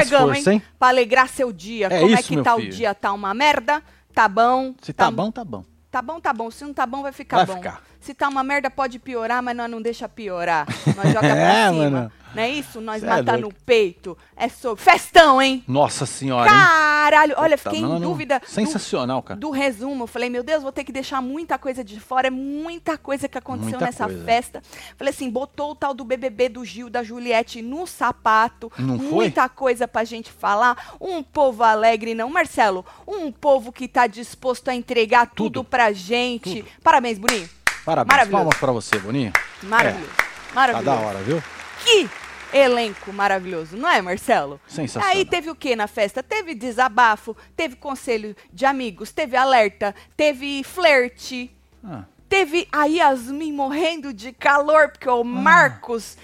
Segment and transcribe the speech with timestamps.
[0.00, 0.58] Chegamos, força, hein?
[0.58, 0.62] hein?
[0.78, 1.86] Pra alegrar seu dia.
[1.86, 2.72] É Como é isso, que meu tá o filho.
[2.72, 2.94] dia?
[2.94, 3.82] Tá uma merda?
[4.14, 4.74] Tá bom?
[4.82, 5.64] Se tá bom, tá bom.
[5.90, 6.50] Tá bom, tá bom.
[6.50, 7.54] Se não tá bom, vai ficar Vai bom.
[7.56, 7.82] ficar.
[8.02, 10.66] Se tá uma merda, pode piorar, mas nós não deixa piorar.
[10.96, 11.90] Nós joga pra É, cima.
[11.90, 12.12] mano.
[12.34, 12.80] Não é isso?
[12.80, 13.54] Nós Cê é matar louco.
[13.58, 14.16] no peito.
[14.34, 14.82] É sobre.
[14.82, 15.62] Festão, hein?
[15.68, 16.56] Nossa senhora, hein?
[16.56, 17.34] Caralho!
[17.36, 18.38] Olha, Puta, fiquei em dúvida.
[18.40, 19.38] do- Sensacional, cara.
[19.38, 20.04] do resumo.
[20.04, 22.28] Eu Falei, meu Deus, vou ter que deixar muita coisa de fora.
[22.28, 24.24] É muita coisa que aconteceu Muita nessa coisa.
[24.24, 24.62] festa.
[24.96, 28.72] Falei assim, botou o tal do BBB do Gil, da Juliette no sapato.
[28.78, 29.08] Não foi?
[29.10, 30.94] Muita coisa pra gente falar.
[30.98, 32.82] Um povo alegre, não, Marcelo?
[33.06, 35.64] Um povo que tá disposto a entregar tudo, Tudo.
[35.64, 36.64] pra gente.
[36.82, 37.48] Parabéns, Boninho.
[37.84, 38.28] Parabéns.
[38.28, 39.32] Palmas pra você, Boninho.
[39.62, 40.12] Maravilhoso.
[40.16, 40.84] Tá Maravilhoso.
[41.00, 41.42] da hora, viu?
[41.84, 42.08] Que
[42.52, 44.60] elenco maravilhoso, não é, Marcelo?
[44.68, 45.10] Sensacional.
[45.16, 46.22] Aí teve o que na festa?
[46.22, 51.50] Teve desabafo, teve conselho de amigos, teve alerta, teve flerte,
[51.84, 56.16] Ah, teve a Yasmin morrendo de calor, porque o Marcos,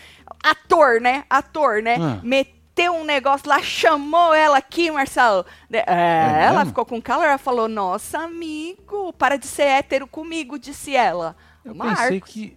[0.44, 1.24] ator, né?
[1.28, 1.96] Ator, né?
[1.98, 2.20] Ah.
[2.22, 5.44] Meteu um negócio lá, chamou ela aqui, Marcelo.
[5.68, 10.58] De- É, ela ficou com calor, ela falou, nossa, amigo, para de ser hétero comigo,
[10.58, 11.34] disse ela.
[11.64, 12.56] Eu Marcos, pensei que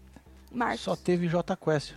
[0.51, 0.81] Marcos.
[0.81, 1.93] só teve J Quest.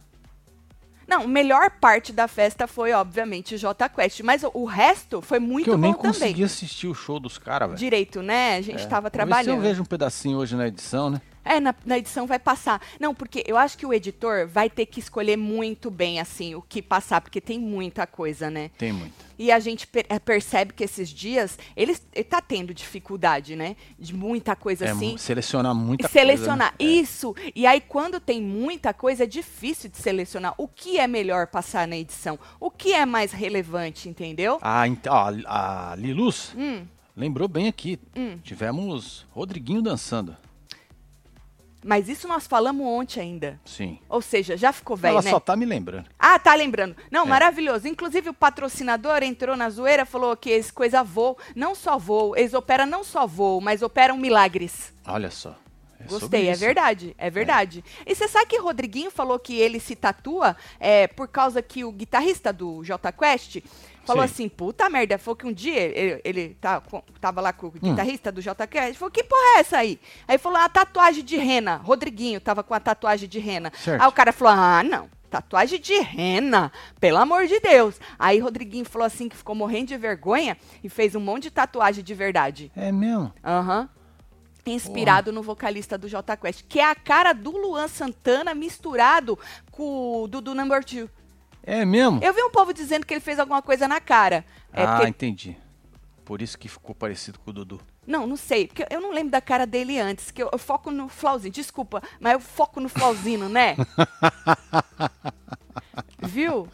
[1.06, 5.38] Não, a melhor parte da festa foi, obviamente, o Jota Quest, mas o, resto foi
[5.38, 6.11] muito Que eu bom nem também.
[6.12, 7.78] consegui assistir o show dos caras, velho.
[7.78, 8.56] Direito, né?
[8.56, 8.86] A gente É.
[8.86, 9.56] tava Vou ver Se trabalhando.
[9.56, 11.20] eu vejo um pedacinho hoje na edição, né?
[11.45, 12.81] É, na, na edição vai passar.
[12.98, 16.62] Não, porque eu acho que o editor vai ter que escolher muito bem, assim, o
[16.62, 18.70] que passar, porque tem muita coisa, né?
[18.78, 19.12] Tem muito.
[19.39, 23.77] E a gente per- eh, percebe que esses dias ele, ele tá tendo dificuldade, né?
[23.98, 25.17] De muita coisa É, assim.
[25.19, 26.73] selecionar muita E selecionar.
[26.77, 26.91] coisa.
[26.92, 26.97] né?
[26.97, 27.01] É.
[27.01, 27.34] Isso.
[27.55, 30.55] E aí, quando tem muita coisa, é difícil de selecionar.
[30.56, 32.39] O que é melhor passar na edição?
[32.61, 34.58] O que é mais relevante, entendeu?
[34.62, 36.84] Ah, então, a, a Liluz Hum.
[37.17, 37.98] lembrou bem aqui.
[38.17, 38.39] Hum.
[38.42, 40.36] Tivemos Rodriguinho dançando.
[41.86, 43.61] Mas isso nós falamos ontem ainda.
[43.62, 43.98] Sim.
[44.08, 45.30] Ou seja, já ficou velho, Ela né?
[45.30, 46.06] só tá me lembrando.
[46.18, 46.96] Ah, tá lembrando.
[47.11, 47.28] Não, É.
[47.28, 47.86] maravilhoso.
[47.86, 52.55] Inclusive, o patrocinador entrou na zoeira, falou que esse coisa voo, não só voo, eles
[52.55, 54.94] operam não só voo, mas operam milagres.
[55.06, 55.55] Olha só.
[56.00, 57.84] É Gostei, é verdade, é verdade.
[58.06, 61.92] E você sabe que Rodriguinho falou que ele se tatua é, por causa que o
[61.92, 63.58] guitarrista do J Quest
[64.05, 64.33] falou Sim.
[64.33, 67.55] assim, puta merda, falou que um dia ele, ele tá, com- tava lá Hum.
[67.57, 70.01] com o guitarrista do J Quest, falou, que porra é essa aí?
[70.29, 71.77] Aí falou, a tatuagem de rena.
[71.77, 73.73] Rodriguinho tava com a tatuagem de rena.
[73.77, 74.01] Certo.
[74.03, 75.09] Aí o cara falou, ah, não.
[75.31, 76.70] Tatuagem de rena,
[77.01, 77.98] pelo amor de Deus.
[78.19, 82.05] Aí Rodriguinho falou assim que ficou morrendo de vergonha e fez um monte de tatuagem
[82.05, 82.71] de verdade.
[82.77, 83.33] É mesmo?
[83.45, 83.89] Aham.
[84.67, 89.39] Inspirado no vocalista do Jota Quest, que é a cara do Luan Santana misturado
[89.71, 91.11] com o Dudu Number Two.
[91.67, 92.20] É mesmo?
[92.23, 94.45] Eu vi um povo dizendo que ele fez alguma coisa na cara.
[94.73, 95.57] É ah, porque- entendi.
[96.25, 97.80] Por isso que ficou parecido com o Dudu.
[98.07, 100.91] Não, não sei, porque eu não lembro da cara dele antes, que eu, eu foco
[100.91, 101.53] no Flauzinho.
[101.53, 103.77] Desculpa, mas eu foco no Flauzino, né?
[106.23, 106.69] Viu?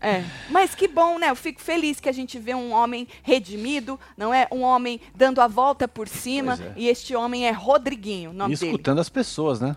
[0.00, 0.24] É.
[0.50, 1.30] Mas que bom, né?
[1.30, 4.48] Eu fico feliz que a gente vê um homem redimido, não é?
[4.50, 6.58] Um homem dando a volta por cima.
[6.60, 6.72] É.
[6.76, 8.72] E este homem é Rodriguinho, nome e dele.
[8.72, 9.76] escutando as pessoas, né?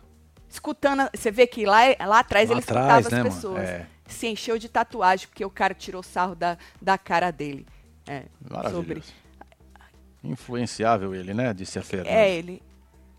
[0.50, 1.10] escutando.
[1.14, 3.24] Você vê que lá, lá atrás Lá ele atrás, escutava né, as mano?
[3.26, 3.70] pessoas.
[3.70, 3.88] É.
[4.08, 7.66] Se encheu de tatuagem, porque o cara tirou sarro da, da cara dele.
[8.08, 8.76] É, Maravilhoso.
[8.88, 9.04] sobre.
[10.24, 11.54] Influenciável ele, né?
[11.54, 12.10] Disse a Fernanda.
[12.12, 12.62] É ele.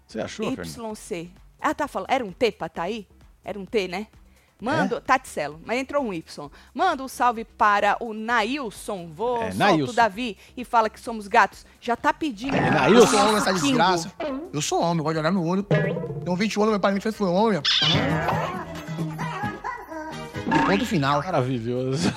[0.07, 0.93] Você achou, Fernanda?
[0.93, 1.31] YC.
[1.61, 2.11] Ah, tá falando.
[2.11, 3.07] Era um T pra tá aí?
[3.45, 4.07] Era um T, né?
[4.59, 6.51] Manda, Taticelo, mas entrou um Y.
[6.73, 9.09] Manda um salve para o Nailson.
[9.13, 9.93] Vou É, solta o.
[9.93, 11.67] Davi e fala que somos gatos.
[11.79, 12.57] Já tá pedindo.
[12.57, 13.07] É, Eu Nailson.
[13.07, 14.13] sou homem, essa desgraça.
[14.53, 15.63] Eu sou homem, gosto de olhar no olho.
[15.63, 17.61] Tenho 21 anos, meu pai me fez foi homem.
[20.67, 21.23] Ponto final.
[21.23, 22.13] Maravilhoso.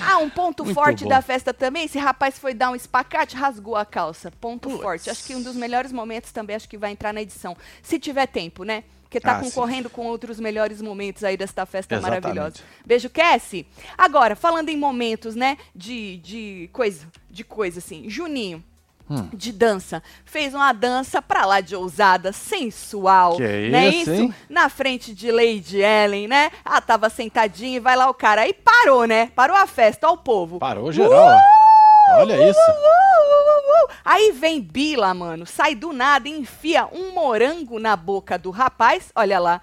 [0.00, 1.10] Ah, um ponto Muito forte bom.
[1.10, 1.84] da festa também.
[1.84, 4.30] Esse rapaz foi dar um espacate, rasgou a calça.
[4.40, 5.10] Ponto forte.
[5.10, 7.56] Acho que um dos melhores momentos também, acho que vai entrar na edição.
[7.82, 8.84] Se tiver tempo, né?
[9.02, 9.50] Porque tá Ah, sim.
[9.50, 12.22] concorrendo com outros melhores momentos aí desta festa Exatamente.
[12.24, 12.56] maravilhosa.
[12.84, 13.66] Beijo, Cassie.
[13.96, 15.56] Agora, falando em momentos, né?
[15.74, 18.08] De, de coisa, de coisa assim.
[18.10, 18.64] Juninho.
[19.08, 19.28] Hum.
[19.32, 20.02] De dança.
[20.24, 23.36] Fez uma dança pra lá de ousada, sensual.
[23.36, 23.88] Que é né?
[23.88, 24.34] isso, hein?
[24.48, 26.50] Na frente de Lady Ellen, né?
[26.64, 28.42] Ela tava sentadinha e vai lá o cara.
[28.42, 29.30] Aí parou, né?
[29.36, 30.58] Parou a festa, ó o povo.
[30.58, 32.18] Parou geral, ó.
[32.18, 32.58] Olha isso.
[32.58, 33.90] Uh, uh, uh.
[34.04, 39.12] Aí vem Bila, mano, sai do nada e enfia um morango na boca do rapaz.
[39.14, 39.60] Olha lá.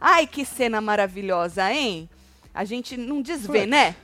[0.00, 2.08] Ai, que cena maravilhosa, hein?
[2.54, 3.94] A gente não desvê, né?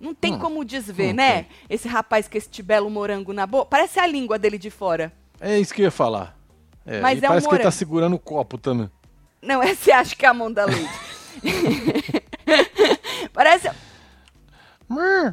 [0.00, 1.42] Não tem Hum, como desver, né?
[1.42, 1.46] tem.
[1.68, 3.66] Esse rapaz com esse belo morango na boca.
[3.66, 5.12] Parece a língua dele de fora.
[5.40, 6.36] É isso que eu ia falar.
[6.86, 8.90] É, Mas é um parece que ele tá segurando o copo também.
[9.42, 10.88] Não, essa você acha que é a mão da Lady.
[13.32, 13.70] Parece.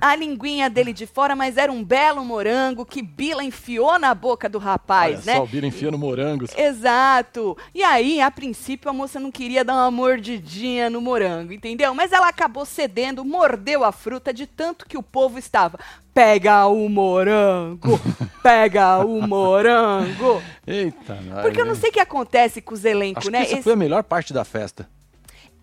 [0.02, 4.50] A linguinha dele de fora, mas era um belo morango que Bila enfiou na boca
[4.50, 5.36] do rapaz, Olha né?
[5.38, 6.52] só, o Bira enfiando morangos.
[6.58, 7.58] Exato.
[7.74, 11.94] E aí, a princípio, a moça não queria dar uma mordidinha no morango, entendeu?
[11.94, 15.80] Mas ela acabou cedendo, mordeu a fruta de tanto que o povo estava.
[16.14, 18.00] Pega o morango,
[18.42, 20.42] pega o morango.
[20.66, 23.40] Eita, Porque eu não sei o que acontece com os elencos, Acho né?
[23.40, 24.88] que essa Esse- foi a melhor parte da festa.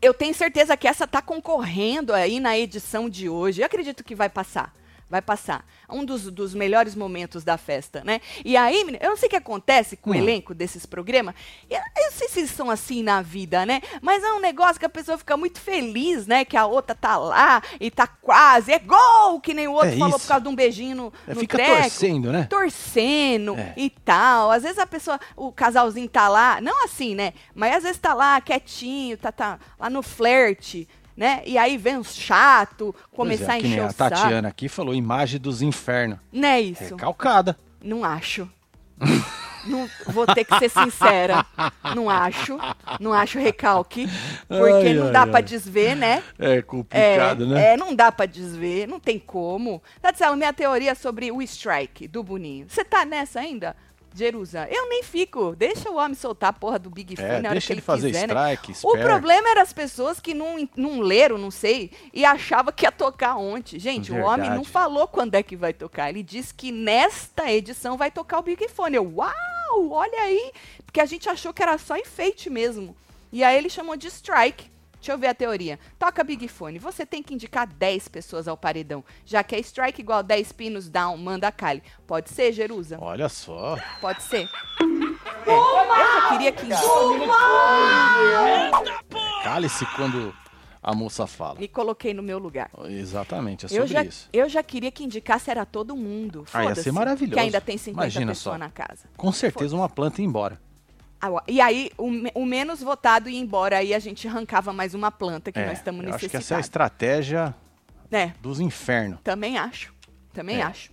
[0.02, 3.62] Eu tenho certeza que essa tá concorrendo aí na edição de hoje.
[3.62, 4.74] Eu acredito que vai passar.
[5.12, 5.62] Vai passar.
[5.90, 8.18] Um dos, dos melhores momentos da festa, né?
[8.42, 10.16] E aí, eu não sei o que acontece com o Hum.
[10.16, 11.34] elenco desses programas.
[11.68, 13.82] Eu, eu não sei se são assim na vida, né?
[14.00, 16.46] Mas é um negócio que a pessoa fica muito feliz, né?
[16.46, 18.72] Que a outra tá lá e tá quase.
[18.72, 19.38] É gol!
[19.38, 20.20] Que nem o outro É falou isso.
[20.20, 22.46] por causa de um beijinho no, É, no fica treco torcendo, né?
[22.48, 23.74] torcendo É.
[23.76, 24.50] e tal.
[24.50, 27.34] Às vezes a pessoa, o casalzinho tá lá, não assim, né?
[27.54, 31.42] Mas às vezes tá lá quietinho, tá, tá lá no flerte, né?
[31.44, 34.16] E aí vem um chato começar Pois é, a que nem encher a o saco.
[34.16, 36.18] Tatiana aqui falou, imagem dos infernos.
[36.32, 36.94] Não é isso?
[36.94, 37.56] Recalcada.
[37.82, 38.48] Não acho.
[39.66, 41.44] não, vou ter que ser sincera.
[41.94, 42.58] Não acho.
[43.00, 44.08] Não acho recalque.
[44.48, 46.22] Porque Ai, não ai, dá pra desver, né?
[46.38, 47.72] É É, complicado, né?
[47.72, 49.82] é, não dá pra desver, não tem como.
[50.00, 52.66] Tatiana, minha teoria sobre o strike do Boninho.
[52.68, 53.76] Você tá nessa ainda?
[54.14, 55.54] Jerusa, eu nem fico.
[55.56, 57.78] Deixa o homem soltar a porra do Big Fone É, na hora deixa que ele
[57.80, 58.54] ele fazer quiser, né?
[58.54, 59.08] strike, O espera.
[59.08, 63.36] problema era as pessoas que não, não leram, não sei, e achava que ia tocar
[63.36, 63.78] ontem.
[63.78, 64.68] Gente, o homem não Verdade.
[64.70, 66.08] falou quando é que vai tocar.
[66.10, 68.96] Ele disse que nesta edição vai tocar o Big Fone.
[68.96, 70.52] Eu, uau, olha aí.
[70.84, 72.96] Porque a gente achou que era só enfeite mesmo.
[73.30, 74.70] E aí ele chamou de strike.
[75.02, 75.80] Deixa eu ver a teoria.
[75.98, 76.78] Toca Big Fone.
[76.78, 79.04] Você tem que indicar 10 pessoas ao paredão.
[79.26, 81.82] Já que é strike igual 10 pinos down, manda a Kali.
[82.06, 82.98] Pode ser, Jerusa?
[83.00, 83.76] Olha só.
[84.00, 84.48] Pode ser.
[85.44, 86.68] É, eu já queria que
[89.42, 90.32] Cale-se quando
[90.80, 91.58] a moça fala.
[91.58, 92.70] me coloquei no meu lugar.
[92.84, 94.28] Exatamente, é Eu sobre já, isso.
[94.32, 96.44] eu já queria que indicasse era todo mundo.
[96.52, 97.34] Ah, ia Foda-se, ser maravilhoso.
[97.34, 98.58] Que ainda tem 50 Imagina pessoas só.
[98.58, 99.08] na casa.
[99.16, 100.60] Com certeza uma planta ia embora.
[101.46, 102.08] E aí, o,
[102.42, 105.78] o menos votado ia embora, aí a gente arrancava mais uma planta que É, nós
[105.78, 107.54] estamos eu acho que essa é a estratégia
[108.10, 109.20] É, dos infernos.
[109.22, 109.94] também acho.
[110.32, 110.62] Também É.
[110.62, 110.90] acho.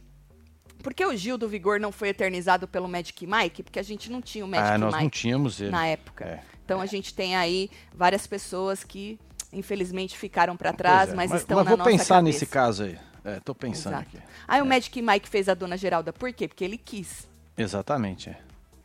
[0.83, 3.63] Por que o Gil do Vigor não foi eternizado pelo Magic Mike?
[3.63, 5.71] Porque a gente não tinha o Magic Ah, nós Mike não tínhamos ele.
[5.71, 6.23] na época.
[6.25, 6.39] É.
[6.63, 9.19] Então a gente tem aí várias pessoas que
[9.51, 12.21] infelizmente ficaram para trás, é, mas, mas, estão mas na vou nossa pensar cabeça.
[12.21, 12.97] nesse caso aí.
[13.25, 14.07] É, tô pensando Exato.
[14.15, 14.25] aqui.
[14.47, 16.47] Aí o Magic Mike fez a Dona Geralda, por quê?
[16.47, 17.27] Porque ele quis.
[17.57, 18.29] Exatamente.
[18.29, 18.37] É.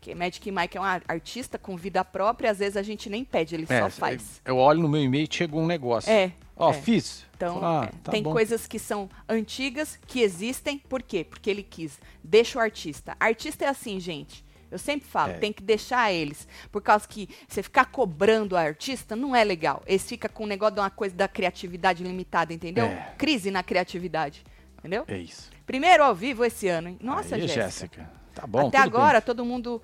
[0.04, 3.24] Porque Magic Mike é um ar- artista com vida própria, às vezes a gente nem
[3.24, 4.42] pede, ele É, só faz.
[4.44, 6.10] Eu olho no meu e-mail e chegou um negócio.
[6.12, 6.30] É.
[6.54, 6.74] Ó, é.
[6.74, 7.24] fiz.
[7.34, 8.30] Então, Ah, tá tem bom.
[8.32, 11.24] coisas que são antigas, que existem, por quê?
[11.24, 11.98] Porque ele quis.
[12.22, 13.16] Deixa o artista.
[13.18, 14.44] Artista é assim, gente.
[14.70, 15.38] Eu sempre falo, É.
[15.38, 16.46] tem que deixar eles.
[16.70, 19.82] Por causa que você ficar cobrando o artista não é legal.
[19.86, 22.84] Eles ficam com o negócio de uma coisa da criatividade limitada, entendeu?
[22.84, 23.14] É.
[23.16, 24.44] Crise na criatividade.
[24.80, 25.04] Entendeu?
[25.08, 25.50] É isso.
[25.64, 26.98] Primeiro ao vivo esse ano, hein?
[27.00, 27.62] Nossa, Aí, Jéssica.
[27.62, 28.24] Jéssica.
[28.34, 29.00] Tá bom, Até tudo bem.
[29.00, 29.80] agora, todo mundo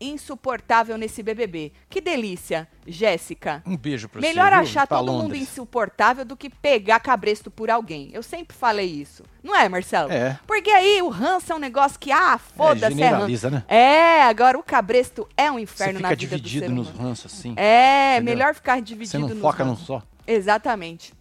[0.00, 1.72] insuportável nesse BBB.
[1.88, 3.62] Que delícia, Jéssica.
[3.66, 4.60] Um beijo pra Melhor você, viu?
[4.60, 5.42] achar Pra todo mundo Londres.
[5.42, 8.10] insuportável do que pegar cabresto por alguém.
[8.12, 9.22] Eu sempre falei isso.
[9.42, 10.10] Não é, Marcelo?
[10.10, 10.38] É.
[10.46, 13.64] Porque aí o ranço é um negócio que, ah, foda-se, é, generaliza, né?
[13.68, 16.88] É, agora o cabresto é um Você inferno na fica vida do dividido ser nos
[16.90, 17.08] humano.
[17.08, 17.54] ranços assim.
[17.56, 18.34] É, Entendeu?
[18.34, 20.02] melhor ficar Você dividido não nos foca num só.
[20.26, 21.12] Exatamente.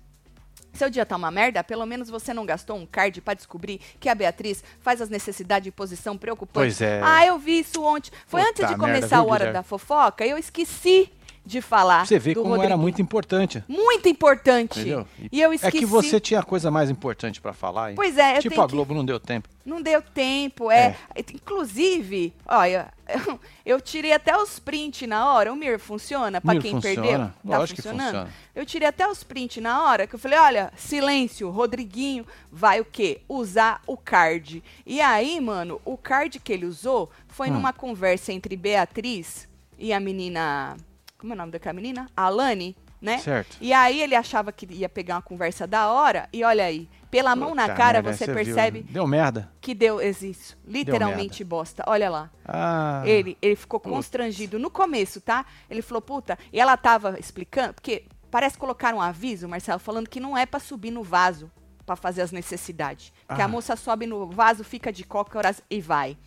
[0.74, 4.10] Seu dia tá uma merda, pelo menos você não gastou um card pra descobrir que
[4.10, 6.66] a Beatriz faz as necessidades em posição preocupante.
[6.66, 7.00] Pois é.
[7.04, 8.12] Ah, eu vi isso ontem.
[8.26, 11.12] Foi Puta antes de merda, começar viu, a hora da fofoca, eu esqueci
[11.46, 12.82] de falar Você vê do como era Rodriguinho.
[12.82, 13.64] muito importante.
[13.68, 14.80] Muito importante.
[14.80, 15.08] Entendeu?
[15.32, 15.78] E eu esqueci.
[15.78, 17.96] É que você tinha coisa mais importante pra falar, hein?
[17.96, 19.50] Pois é, eu Tipo a que- Globo não deu tempo.
[19.66, 20.96] Não deu tempo, é.
[21.34, 22.92] Inclusive, olha,
[23.66, 25.52] eu tirei até os prints na hora.
[25.52, 27.02] O Mir funciona pra Mir quem funciona?
[27.02, 27.20] perdeu?
[27.20, 28.06] Tá Lógico que funcionando?
[28.08, 28.30] funciona.
[28.56, 32.86] Eu tirei até os prints na hora, que eu falei, olha, silêncio, Rodriguinho vai o
[32.86, 33.22] quê?
[33.28, 34.64] Usar o card.
[34.86, 37.54] E aí, mano, o card que ele usou foi Hum.
[37.54, 39.48] numa conversa entre Beatriz
[39.78, 40.78] e a menina,
[41.24, 42.10] como é o nome daquela menina?
[42.18, 43.18] Alane, né?
[43.20, 43.56] Certo.
[43.62, 47.34] E aí ele achava que ia pegar uma conversa da hora, e olha aí, pela
[47.34, 48.86] mão na cara merda, você viu, percebe né?
[48.90, 49.50] Deu merda.
[49.62, 50.58] que deu isso.
[50.68, 51.82] Literalmente bosta.
[51.88, 52.30] Olha lá.
[52.46, 53.04] Ah.
[53.06, 55.46] Ele, ele ficou constrangido no começo, tá?
[55.70, 60.20] Ele falou, puta, e ela tava explicando, porque parece colocar um aviso, Marcelo, falando que
[60.20, 61.50] não é pra subir no vaso
[61.86, 63.14] pra fazer as necessidades.
[63.34, 63.48] Que a Ah.
[63.48, 66.18] moça sobe no vaso, fica de cócoras e vai.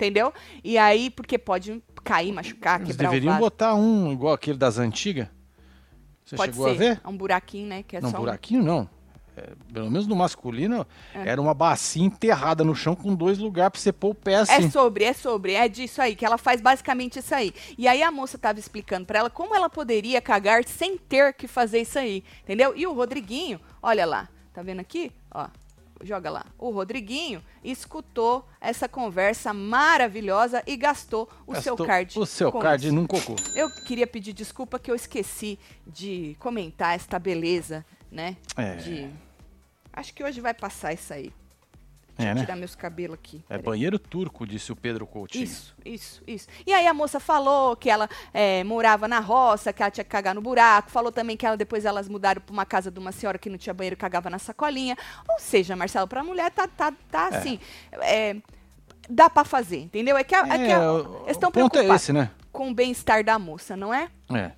[0.00, 0.32] Entendeu?
[0.64, 3.44] E aí, porque pode cair, machucar, Eles quebrar o deveriam vaso.
[3.44, 5.28] botar um igual aquele das antigas.
[6.24, 6.74] Você pode chegou ser.
[6.74, 7.00] a ver?
[7.04, 7.82] É um buraquinho, né?
[7.82, 8.88] Que é não, só um- buraquinho não.
[9.36, 11.28] É, pelo menos no masculino, É.
[11.28, 14.52] era uma bacia enterrada no chão com dois lugares pra você pôr o pé assim.
[14.66, 17.52] É sobre, é sobre, é disso aí, que ela faz basicamente isso aí.
[17.76, 21.46] E aí a moça tava explicando pra ela como ela poderia cagar sem ter que
[21.46, 22.72] fazer isso aí, entendeu?
[22.74, 25.12] E o Rodriguinho, olha lá, tá vendo aqui?
[25.32, 25.46] Ó,
[26.02, 26.46] joga lá.
[26.58, 32.18] O Rodriguinho escutou essa conversa maravilhosa e gastou o seu Gastou card.
[32.18, 32.94] O seu card isso.
[32.94, 33.36] num cocô.
[33.54, 38.36] Eu queria pedir desculpa que eu esqueci de comentar esta beleza, né?
[38.56, 38.76] É.
[38.76, 39.10] De...
[39.92, 41.32] Acho que hoje vai passar isso aí.
[42.20, 42.40] É, Deixa eu né?
[42.42, 43.42] tirar meus cabelos aqui.
[43.48, 45.44] É banheiro turco, disse o Pedro Coutinho.
[45.44, 46.48] Isso, isso, isso.
[46.66, 50.10] E aí a moça falou que ela é, morava na roça, que ela tinha que
[50.10, 50.90] cagar no buraco.
[50.90, 53.58] Falou também que ela, depois elas mudaram pra uma casa de uma senhora que não
[53.58, 54.96] tinha banheiro, cagava na sacolinha.
[55.28, 57.58] Ou seja, Marcelo, pra mulher tá, tá, tá assim.
[57.92, 58.36] é,
[59.08, 60.16] dá pra fazer, entendeu?
[60.16, 62.30] É que, a- é que a- É, estão é preocupados esse, né?
[62.52, 64.08] com o bem-estar da moça, não é?
[64.32, 64.52] É.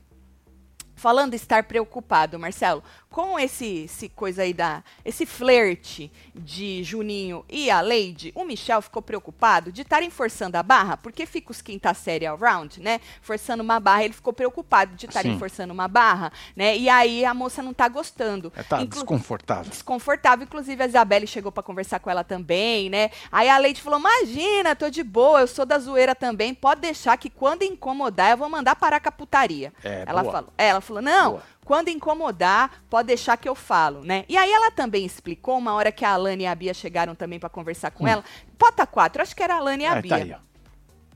[1.03, 2.81] Falando estar preocupado, Marcelo,
[3.11, 4.85] com esse, esse coisa aí da.
[5.05, 10.63] esse flerte de Juninho e a Lady, o Michel ficou preocupado de estarem forçando a
[10.63, 13.01] barra, porque fica os quinta série all round, né?
[13.21, 16.77] Forçando uma barra, ele ficou preocupado de estarem forçando uma barra, né?
[16.79, 18.53] E aí a moça não tá gostando.
[18.55, 19.71] É, tá Inclu- desconfortável.
[19.71, 20.45] desconfortável.
[20.45, 23.11] Inclusive, a Isabelle chegou pra conversar com ela também, né?
[23.33, 26.55] Aí a Leite falou: Imagina, tô de boa, eu sou da zoeira também.
[26.55, 29.73] Pode deixar que quando incomodar, eu vou mandar parar com a putaria.
[29.83, 30.33] É, ela, boa.
[30.33, 31.43] falou, é, ela falou: Não, Boa.
[31.65, 34.25] quando incomodar, pode deixar que eu falo, né?
[34.29, 37.39] E aí ela também explicou, uma hora que a Alane e a Bia chegaram também
[37.39, 38.25] pra conversar com ela.
[38.59, 39.95] Bota quatro, acho que era a Alane e a Hum.
[39.95, 40.11] Aí, Bia.
[40.11, 40.52] tá aí, ó.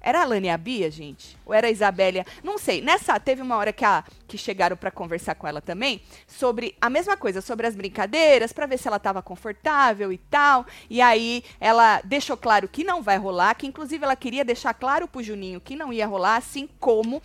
[0.06, 1.36] Era a Alane e a Bia, gente?
[1.44, 2.24] Ou era a Isabélia?
[2.44, 2.80] Não sei.
[2.80, 6.88] Nessa, teve uma hora que, a, que chegaram pra conversar com ela também sobre a
[6.88, 10.64] mesma coisa, sobre as brincadeiras, pra ver se ela tava confortável e tal.
[10.88, 15.08] E aí ela deixou claro que não vai rolar, que inclusive ela queria deixar claro
[15.08, 17.20] pro Juninho que não ia rolar, assim como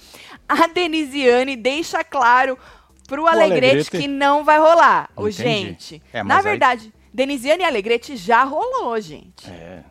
[0.50, 2.58] a Denisiane deixa claro
[3.08, 3.92] pro Alegrete, Alegrete.
[3.92, 5.08] que não vai rolar.
[5.16, 5.32] Entendi.
[5.34, 9.48] gente, É, na aí- verdade, Denisiane e Alegrete já rolou, gente.
[9.52, 9.84] É.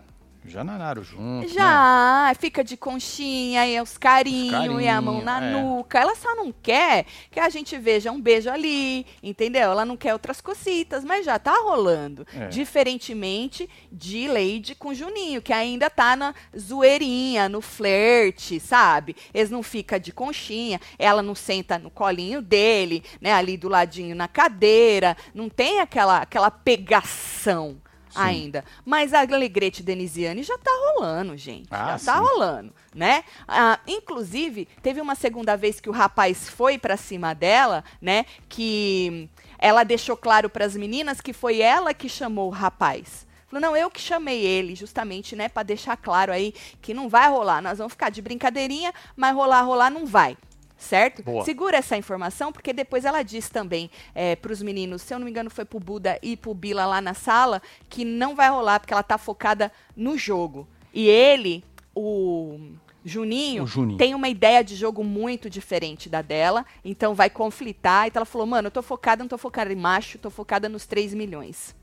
[0.44, 1.46] Já nanaram junto.
[1.46, 1.52] né?
[1.52, 5.62] Já, fica de conchinha, e os carinhos, e a mão carinho, na é.
[5.62, 5.98] nuca.
[5.98, 9.70] Ela só não quer que a gente veja um beijo ali, entendeu?
[9.70, 12.26] Ela não quer outras cositas, mas já tá rolando.
[12.34, 12.48] É.
[12.48, 19.14] Diferentemente de Lady com Juninho, que ainda tá na zoeirinha, no flerte, sabe?
[19.34, 23.32] Eles não ficam de conchinha, ela não senta no colinho dele, né?
[23.32, 25.16] Ali do ladinho na cadeira.
[25.34, 27.76] Não tem aquela, aquela pegação
[28.10, 28.20] Sim.
[28.20, 28.64] ainda.
[28.84, 31.68] Mas a Alegrete Denisiane já tá rolando, gente.
[31.70, 32.24] Ah, já tá sim.
[32.24, 33.24] rolando, né?
[33.46, 38.26] Ah, inclusive, teve uma segunda vez que o rapaz foi pra cima dela, né?
[38.48, 43.26] Que ela deixou claro pras meninas que foi ela que chamou o rapaz.
[43.46, 47.28] Falou, não, eu que chamei ele, justamente, né, Pra deixar claro aí que não vai
[47.28, 47.60] rolar.
[47.60, 50.36] Nós vamos ficar de brincadeirinha, mas rolar, rolar não vai.
[50.80, 51.22] Certo?
[51.22, 51.44] Boa.
[51.44, 55.26] Segura essa informação, porque depois ela diz também é, para os meninos, se eu não
[55.26, 58.80] me engano, foi pro Buda e pro Bila lá na sala, que não vai rolar,
[58.80, 60.66] porque ela tá focada no jogo.
[60.94, 61.62] E ele,
[61.94, 62.58] o
[63.04, 63.98] Juninho, O Juninho.
[63.98, 68.06] tem uma ideia de jogo muito diferente da dela, então vai conflitar.
[68.06, 70.86] Então ela falou, mano, eu tô focada, não tô focada em macho, tô focada nos
[70.86, 71.76] 3 milhões.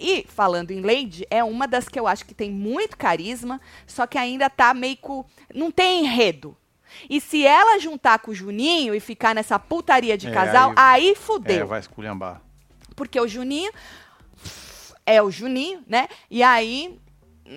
[0.00, 4.06] E, falando em Lady, é uma das que eu acho que tem muito carisma, só
[4.06, 4.96] que ainda tá meio.
[4.96, 6.56] co- Não tem enredo.
[7.08, 11.10] E se ela juntar com o Juninho e ficar nessa putaria de É, casal, aí,
[11.10, 11.66] É, fudeu.
[11.66, 12.40] vai esculhambar.
[12.96, 13.70] Porque o Juninho
[15.06, 16.08] é o Juninho, né?
[16.30, 16.98] E aí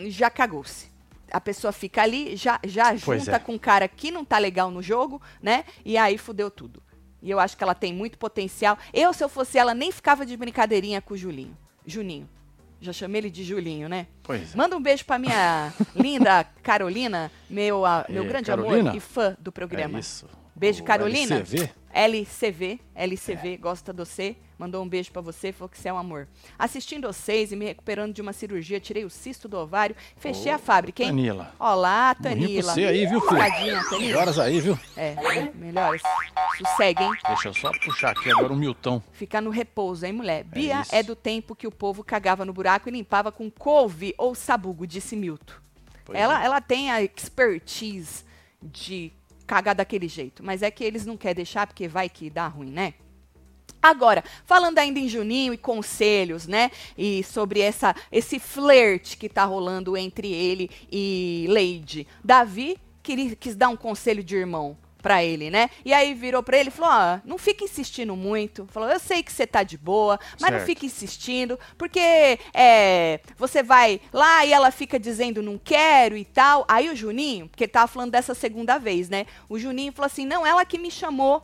[0.08, 0.90] já cagou-se.
[1.32, 3.40] A pessoa fica ali, já, já Pois junta é.
[3.40, 5.64] com um cara que não tá legal no jogo, né?
[5.86, 6.82] E aí fudeu tudo.
[7.22, 8.78] E eu acho que ela tem muito potencial.
[8.94, 11.56] Eu, se eu fosse ela, nem ficava de brincadeirinha com o Julinho.
[11.86, 12.28] Juninho.
[12.82, 14.08] Já chamei ele de Julinho, né?
[14.24, 14.58] Pois é.
[14.58, 18.90] Manda um beijo pra minha linda Carolina, meu, ah, meu É, grande Carolina?
[18.90, 19.98] amor e fã do programa.
[19.98, 20.28] É isso.
[20.62, 21.38] Beijo, O Carolina.
[21.38, 21.72] LCV?
[21.92, 25.98] LCV, LCV, gosta de você, mandou um beijo pra você, falou que você é um
[25.98, 26.28] amor.
[26.58, 30.56] Assistindo vocês e me recuperando de uma cirurgia, tirei o cisto do ovário, fechei Ô,
[30.56, 31.10] a fábrica, hein?
[31.10, 31.52] Tanila.
[31.58, 32.74] Olá, Tanila.
[32.74, 33.38] você aí, viu, filho?
[33.40, 34.00] Tadinha, Tanila.
[34.00, 34.80] Melhoras aí, viu?
[34.96, 35.16] É,
[35.56, 36.04] melhoras.
[36.60, 37.12] Sossegue, hein?
[37.26, 39.02] Deixa eu só puxar aqui agora o Milton.
[39.14, 40.44] Fica no repouso, hein, mulher?
[40.44, 40.94] Bia isso.
[40.94, 44.86] é do tempo que o povo cagava no buraco e limpava com couve ou sabugo,
[44.86, 45.56] disse Milton.
[46.06, 46.46] Pois ela, é.
[46.46, 48.24] ela tem a expertise
[48.62, 49.12] de
[49.46, 52.72] cagar daquele jeito, mas é que eles não querem deixar porque vai que dá ruim,
[52.72, 52.94] né?
[53.82, 56.70] Agora, falando ainda em Juninho e conselhos, né?
[56.96, 62.08] E sobre essa, esse flerte que tá rolando entre ele e Lady.
[62.24, 65.70] Davi queria, quis dar um conselho de irmão pra ele, né?
[65.84, 68.68] E aí virou pra ele e falou: ó, não fica insistindo muito.
[68.72, 70.66] Falou: eu sei que você tá de boa, mas não Certo.
[70.66, 76.66] fica insistindo, porque é, você vai lá e ela fica dizendo não quero e tal.
[76.68, 79.26] Aí o Juninho, porque ele tava falando dessa segunda vez, né?
[79.50, 81.44] O Juninho falou assim: não, ela que me chamou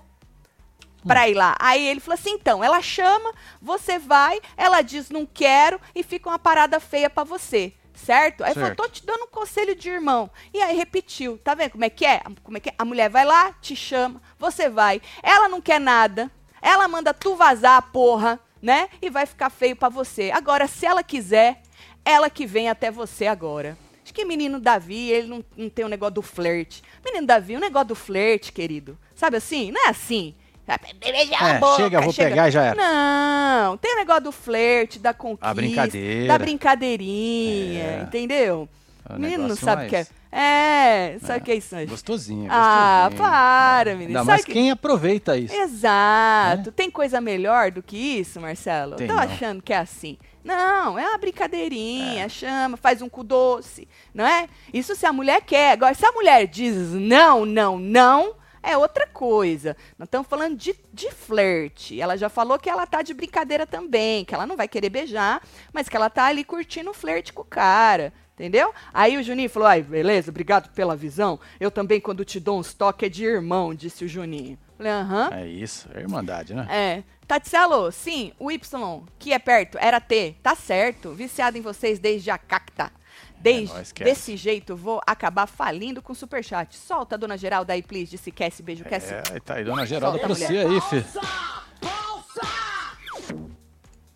[1.05, 1.55] pra ir lá.
[1.59, 6.29] Aí ele falou assim: então, ela chama, você vai, ela diz não quero e fica
[6.29, 7.73] uma parada feia pra você.
[7.97, 8.43] Certo?
[8.43, 8.83] Aí ele falou, Certo.
[8.83, 10.29] tô te dando um conselho de irmão.
[10.53, 12.21] E aí repetiu, tá vendo como é que é?
[12.43, 12.73] Como é que é?
[12.77, 15.01] A mulher vai lá, te chama, você vai.
[15.23, 18.39] Ela não quer nada, ela manda tu vazar, porra.
[18.61, 18.89] né?
[19.01, 20.31] E vai ficar feio pra você.
[20.31, 21.61] Agora, se ela quiser,
[22.05, 23.77] ela que vem até você agora.
[24.03, 26.81] Acho que menino Davi, ele não, não tem o negócio do flerte.
[27.05, 28.97] Menino Davi, o negócio do flerte, querido.
[29.13, 29.71] Sabe assim?
[29.71, 30.33] Não é assim.
[30.67, 32.75] É, boca, chega, vou pegar e já era.
[32.75, 36.27] Não, tem o negócio do flerte, da conquista, brincadeira.
[36.27, 38.01] da brincadeirinha, É.
[38.03, 38.67] entendeu?
[39.09, 40.07] É um menino não sabe o que é.
[40.29, 41.73] É, sabe o que é isso?
[41.87, 43.17] Gostosinho, Ah, gostosinho.
[43.29, 44.07] para, menino.
[44.09, 45.55] Ainda Sabe mais que- quem aproveita isso.
[45.55, 46.71] Exato.
[46.73, 48.97] Tem coisa melhor do que isso, Marcelo?
[48.97, 49.21] Tem Tô não.
[49.21, 50.17] achando que é assim.
[50.43, 54.47] Não, é uma brincadeirinha, chama, faz um cu doce, não é?
[54.73, 55.71] Isso se a mulher quer.
[55.71, 59.75] Agora, se a mulher diz não, não, não, é outra coisa.
[59.97, 61.99] Nós estamos falando de, de flerte.
[61.99, 65.41] Ela já falou que ela tá de brincadeira também, que ela não vai querer beijar,
[65.73, 68.13] mas que ela tá ali curtindo o flerte com o cara.
[68.33, 68.71] Entendeu?
[68.93, 71.39] Aí o Juninho falou: ai, beleza, obrigado pela visão.
[71.59, 74.59] Eu também, quando te dou uns toques, é de irmão, disse o Juninho.
[74.77, 75.29] Falei, aham.
[75.33, 76.67] É isso, é irmandade, né?
[76.69, 77.03] É.
[77.27, 80.35] Tatselo, sim, o Y, que é perto, era T.
[80.43, 81.13] Tá certo.
[81.13, 82.91] Viciado em vocês desde a cacta.
[83.39, 84.03] Desde, Cassie.
[84.03, 86.75] desse jeito, vou acabar falindo com o superchat.
[86.75, 88.63] Solta a dona Geralda aí, please, disse Cassie.
[88.63, 89.13] Beijo, Cassie.
[89.13, 91.03] É, tá aí, dona Geralda, Solta, pra você aí, fi.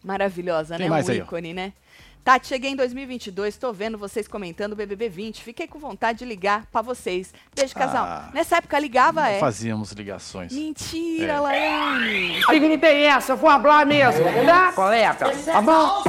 [0.03, 0.89] Maravilhosa, Quem né?
[0.89, 1.23] mais um aí, ó?
[1.23, 1.73] ícone, né?
[2.23, 5.41] Tati, cheguei em 2022, tô vendo vocês comentando o BBB 20.
[5.41, 7.33] Fiquei com vontade de ligar pra vocês.
[7.55, 8.05] Beijo, casal.
[8.05, 8.29] Ah.
[8.31, 9.39] Nessa época ligava, é.
[9.39, 10.53] Fazíamos ligações.
[10.53, 11.39] Mentira, É.
[11.39, 12.43] Laiane.
[12.47, 15.15] Amigo, não tem essa, eu vou falar mesmo, tá, colega?
[15.15, 16.03] Tá bom?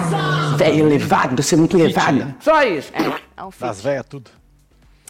[0.59, 2.35] Velho elevado, você é muito elevado.
[2.40, 2.92] Só isso.
[3.35, 3.62] É um fit.
[3.62, 4.31] Das velhas, tudo.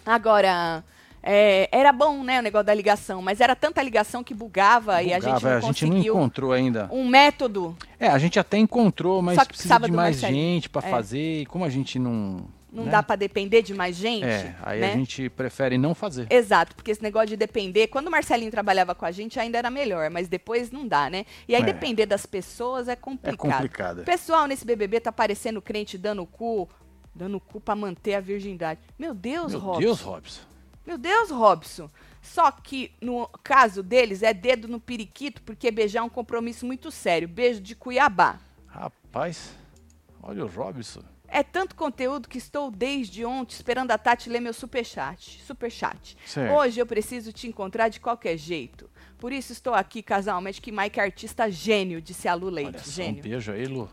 [0.07, 0.85] Agora,
[1.23, 5.13] é, era bom, né, o negócio da ligação, mas era tanta ligação que bugava, e
[5.13, 6.89] a gente Bugava, não a gente não encontrou ainda.
[6.91, 7.77] um método.
[7.99, 10.83] É, a gente até encontrou, mas Só que precisa precisava de do mais gente pra
[10.87, 10.91] É.
[10.91, 11.43] fazer.
[11.43, 12.47] E como a gente não.
[12.75, 12.91] Não né?
[12.91, 14.25] dá pra depender de mais gente.
[14.25, 14.93] É, aí né?
[14.93, 16.27] a gente prefere não fazer.
[16.31, 19.69] Exato, porque esse negócio de depender, quando o Marcelinho trabalhava com a gente ainda era
[19.69, 21.27] melhor, mas depois não dá, né?
[21.47, 21.65] E aí É.
[21.67, 23.35] depender das pessoas é complicado.
[23.35, 23.99] É complicado.
[24.01, 26.67] O pessoal nesse BBB tá parecendo crente dando cu,
[27.15, 28.81] dando cu pra manter a virgindade.
[28.99, 29.81] Meu Deus, Meu Robson.
[29.81, 30.41] Deus, Robson.
[30.87, 31.91] Meu Deus, Robson.
[32.21, 36.91] Só que no caso deles é dedo no periquito, porque beijar é um compromisso muito
[36.91, 37.27] sério.
[37.29, 38.39] Beijo de Cuiabá.
[38.67, 39.55] Rapaz,
[40.23, 41.03] olha o Robson.
[41.27, 45.43] É tanto conteúdo que estou desde ontem esperando a Tati ler meu superchat.
[45.43, 46.17] Superchat.
[46.27, 46.55] Certo.
[46.55, 48.89] Hoje eu preciso te encontrar de qualquer jeito.
[49.19, 50.43] Por isso estou aqui, casal.
[50.43, 52.69] Magic Mike, artista gênio, disse a Lu Leite.
[52.69, 53.23] Olha só, um gênio.
[53.23, 53.89] beijo aí, Lu.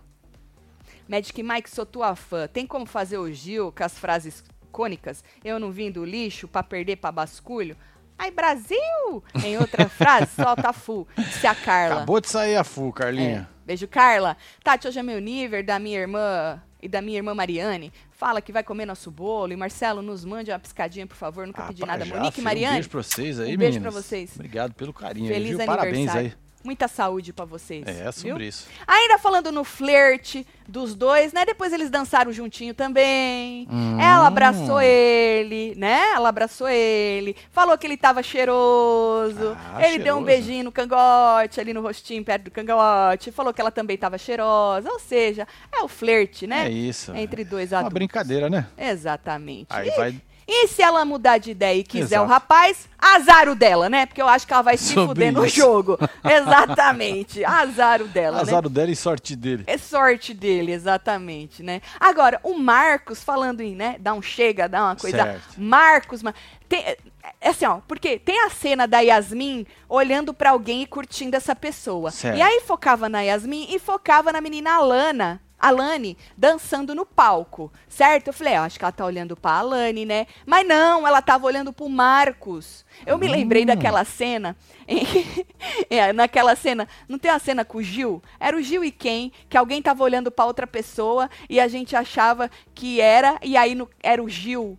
[1.08, 2.46] Magic Mike, sou tua fã.
[2.48, 5.24] Tem como fazer o Gil com as frases cônicas?
[5.44, 7.76] Eu não vim do lixo pra perder pra basculho?
[8.18, 9.24] Ai, Brasil!
[9.46, 11.08] Em outra frase, solta full.
[11.18, 11.96] Disse a Carla.
[11.98, 13.48] Acabou de sair a FU, Carlinha.
[13.54, 13.60] É.
[13.66, 14.36] Beijo, Carla.
[14.64, 17.94] Tati, hoje é meu nível da minha irmã e da minha irmã Mariane.
[18.12, 19.54] Fala que vai comer nosso bolo.
[19.54, 21.48] E Marcelo, nos mande uma piscadinha, por favor.
[21.48, 22.04] Nunca Ah, pedi nada.
[22.04, 22.72] já, Monique e filho, Mariane.
[22.72, 23.94] Um beijo pra vocês aí, Um beijo meninas.
[23.94, 24.32] pra vocês.
[24.36, 25.58] Obrigado pelo carinho Feliz viu?
[25.62, 25.82] aniversário.
[25.82, 26.34] Parabéns aí.
[26.64, 27.86] Muita saúde pra vocês.
[27.88, 28.48] É, sobre viu?
[28.50, 28.68] isso.
[28.86, 31.46] Ainda falando no flerte dos dois, né?
[31.46, 33.66] Depois eles dançaram juntinho também.
[33.72, 34.00] Hum.
[34.00, 36.12] Ela abraçou ele, né?
[36.14, 37.36] Ela abraçou ele.
[37.50, 39.58] Falou que ele tava cheiroso.
[39.74, 40.26] Ah, ele deu um cheiroso.
[40.26, 43.32] beijinho no cangote, ali no rostinho, perto do cangote.
[43.32, 44.92] Falou que ela também tava cheirosa.
[44.92, 46.68] Ou seja, é o flerte, né?
[46.68, 47.16] É isso.
[47.16, 47.94] Entre dois Uma adultos.
[47.94, 48.68] brincadeira, né?
[48.78, 49.68] Exatamente.
[49.70, 50.22] Aí e, vai.
[50.50, 52.26] E se ela mudar de ideia e quiser Exato.
[52.26, 54.06] o rapaz, azar o dela, né?
[54.06, 55.56] Porque eu acho que ela vai se Sobre fuder no isso.
[55.56, 55.98] jogo.
[56.24, 57.44] Exatamente.
[57.46, 58.42] Azar o dela, né?
[58.42, 59.64] Azar o dela e sorte dele.
[59.68, 61.82] É sorte dele, exatamente, né?
[62.00, 65.18] Agora, o Marcos, falando em, né, dar um chega, dar uma coisa.
[65.18, 65.42] Certo.
[65.58, 66.34] Marcos, ma-
[66.68, 66.98] tem, é
[67.42, 71.56] é assim, ó, porque tem a cena da Yasmin olhando pra alguém e curtindo essa
[71.56, 72.12] pessoa.
[72.12, 72.38] Certo.
[72.38, 75.40] E aí focava na Yasmin e focava na menina Alana.
[75.60, 78.28] Alane dançando no palco, certo?
[78.28, 80.26] Eu falei, eu acho que ela tá olhando pra Alane, né?
[80.46, 82.86] Mas não, ela tava olhando pro Marcos.
[83.06, 84.56] Eu me lembrei daquela cena,
[85.90, 88.22] é, naquela cena, não tem uma cena com o Gil?
[88.40, 91.96] Era o Gil e quem, que alguém tava olhando pra outra pessoa e a gente
[91.96, 94.78] achava que era, e aí no- era o Gil.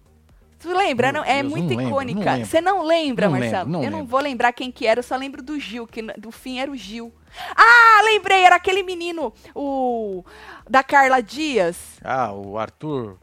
[0.60, 1.10] Tu lembra?
[1.10, 2.32] Não, é Deus, muito não lembro, não icônica.
[2.32, 2.46] lembro.
[2.46, 3.64] Você não lembra, Não Marcelo?
[3.64, 6.02] lembro, não eu não vou lembrar quem que era, eu só lembro do Gil, que
[6.18, 7.12] do fim era o Gil.
[7.56, 10.22] Ah, lembrei, era aquele menino, o
[10.68, 11.76] da Carla Dias.
[12.04, 13.16] Ah, o Arthur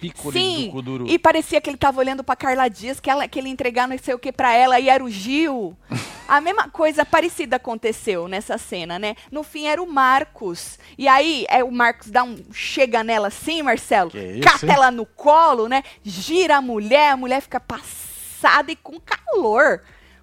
[0.00, 1.06] Piccoli Sim, do Kuduro.
[1.06, 3.98] e parecia que ele tava olhando pra Carla Dias, que, ela, que ele entregar não
[3.98, 5.76] sei o que pra ela, e era o Gil.
[6.26, 9.16] A mesma coisa parecida aconteceu nessa cena, né?
[9.32, 10.78] No fim era o Marcos.
[10.96, 12.36] E aí, é, o Marcos dá um.
[12.52, 14.72] chega nela assim, Marcelo, Que isso, cata hein?
[14.72, 15.82] ela no colo, né?
[16.04, 19.82] Gira a mulher, a mulher fica passada e com calor.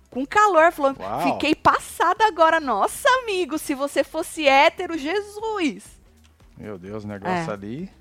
[0.10, 1.34] Com calor, falou, Uau.
[1.34, 2.62] fiquei passada agora.
[2.62, 5.84] Nossa, amigo, se você fosse hétero, Jesus.
[6.58, 7.54] Meu Deus, o negócio É.
[7.54, 7.92] ali.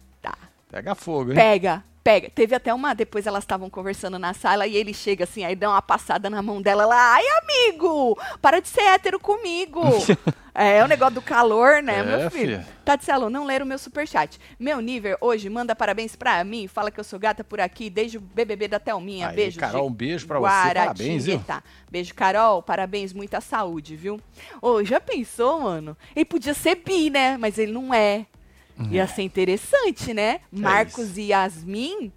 [0.71, 1.37] Pega fogo, hein?
[1.37, 2.31] Pega, pega.
[2.31, 2.95] Teve até uma.
[2.95, 6.43] Depois elas estavam conversando na sala e ele chega assim, aí dá uma passada na
[6.43, 7.15] mão dela lá.
[7.15, 8.19] Ai, amigo!
[8.41, 9.81] Para de ser hétero comigo!
[10.55, 12.31] é, o negócio do calor, né, É, meu filho?
[12.31, 12.69] filha.
[12.85, 14.39] Tatielo, não leram o meu superchat.
[14.61, 16.69] Meu nível hoje manda parabéns pra mim.
[16.69, 19.29] Fala que eu sou gata por aqui desde o BBB da Thelminha.
[19.29, 19.59] Aí, beijo.
[19.59, 20.75] Carol, um beijo pra você.
[20.75, 21.43] Parabéns, viu?
[21.91, 22.63] Beijo, Carol.
[22.63, 24.21] Parabéns, muita saúde, viu?
[24.63, 25.97] Ô, já pensou, mano?
[26.15, 27.37] Ele podia ser bi, né?
[27.37, 28.27] Mas ele não é.
[28.91, 30.41] Ia ser interessante, né?
[30.53, 31.21] Marcos isso.
[31.21, 32.13] e Yasmin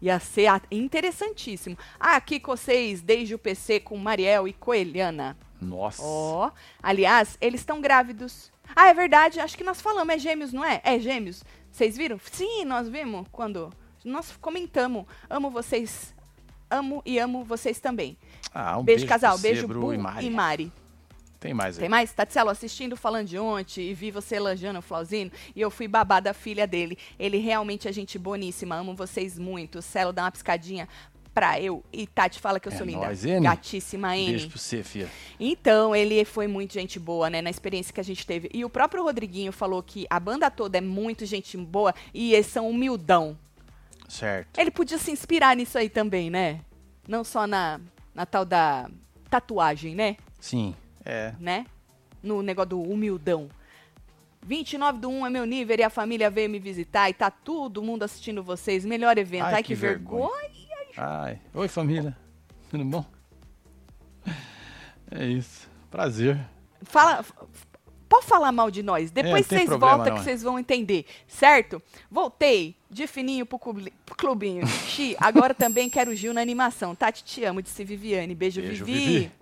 [0.00, 1.76] ia ser interessantíssimo.
[1.98, 5.36] Ah, aqui com vocês desde o PC com Mariel e Coelhana.
[5.60, 6.02] Nossa.
[6.04, 6.50] Ó,
[6.82, 8.52] aliás, eles estão grávidos.
[8.76, 10.80] Ah, é verdade, acho que nós falamos, é gêmeos, não é?
[10.84, 11.42] É gêmeos.
[11.70, 12.20] Vocês viram?
[12.30, 13.72] Sim, nós vimos quando
[14.04, 15.06] nós comentamos.
[15.28, 16.14] Amo vocês.
[16.70, 18.16] Amo e amo vocês também.
[18.52, 19.38] Ah, um beijo, beijo, casal.
[19.38, 20.26] Beijo, Bru Bu e Mari.
[20.26, 20.72] e Mari.
[21.44, 21.80] Tem mais aí.
[21.82, 22.10] Tem mais?
[22.10, 26.18] Tatselo, assistindo falando de ontem e vi você elogiando o Flauzino e eu fui babá
[26.18, 26.96] da filha dele.
[27.18, 29.82] Ele realmente é gente boníssima, amo vocês muito.
[29.82, 30.88] Celo, dá uma piscadinha
[31.34, 31.84] pra eu.
[31.92, 33.00] E Tati fala que eu É sou linda.
[33.04, 33.42] nóis, N.
[33.44, 34.26] Gatíssima N.
[34.30, 35.10] Beijo pra você, filha.
[35.38, 38.48] Então, ele foi muito gente boa, né, na experiência que a gente teve.
[38.54, 42.46] E o próprio Rodriguinho falou que a banda toda é muito gente boa e eles
[42.46, 43.36] são humildão.
[44.08, 44.58] Certo.
[44.58, 46.60] Ele podia se inspirar nisso aí também, né?
[47.06, 47.78] Não só na,
[48.14, 48.88] na tal da
[49.28, 50.16] tatuagem, né?
[50.40, 50.74] Sim.
[51.04, 51.34] É.
[51.38, 51.66] né?
[52.22, 53.48] No negócio do humildão.
[54.42, 57.82] 29 do 1 é meu nível e a família veio me visitar e tá todo
[57.82, 58.84] mundo assistindo vocês.
[58.84, 59.44] Melhor evento.
[59.44, 60.28] Ai, Ai, que, que vergonha.
[60.30, 60.94] vergonha.
[60.96, 61.38] Ai.
[61.54, 62.16] Oi, família.
[62.70, 63.04] Tudo bom?
[65.10, 65.68] É isso.
[65.90, 66.38] Prazer.
[66.82, 67.24] Fala.
[68.08, 69.10] Pode falar mal de nós.
[69.10, 70.24] Depois É, vocês problema, voltam não, que é.
[70.24, 71.82] vocês vão entender, certo?
[72.10, 74.66] Voltei de fininho pro, pro clubinho.
[74.66, 76.94] Xi, agora também quero Gil na animação.
[76.94, 78.34] Tati, te amo, disse Viviane.
[78.34, 79.04] Beijo, Beijo, Vivi.
[79.06, 79.32] Vivi.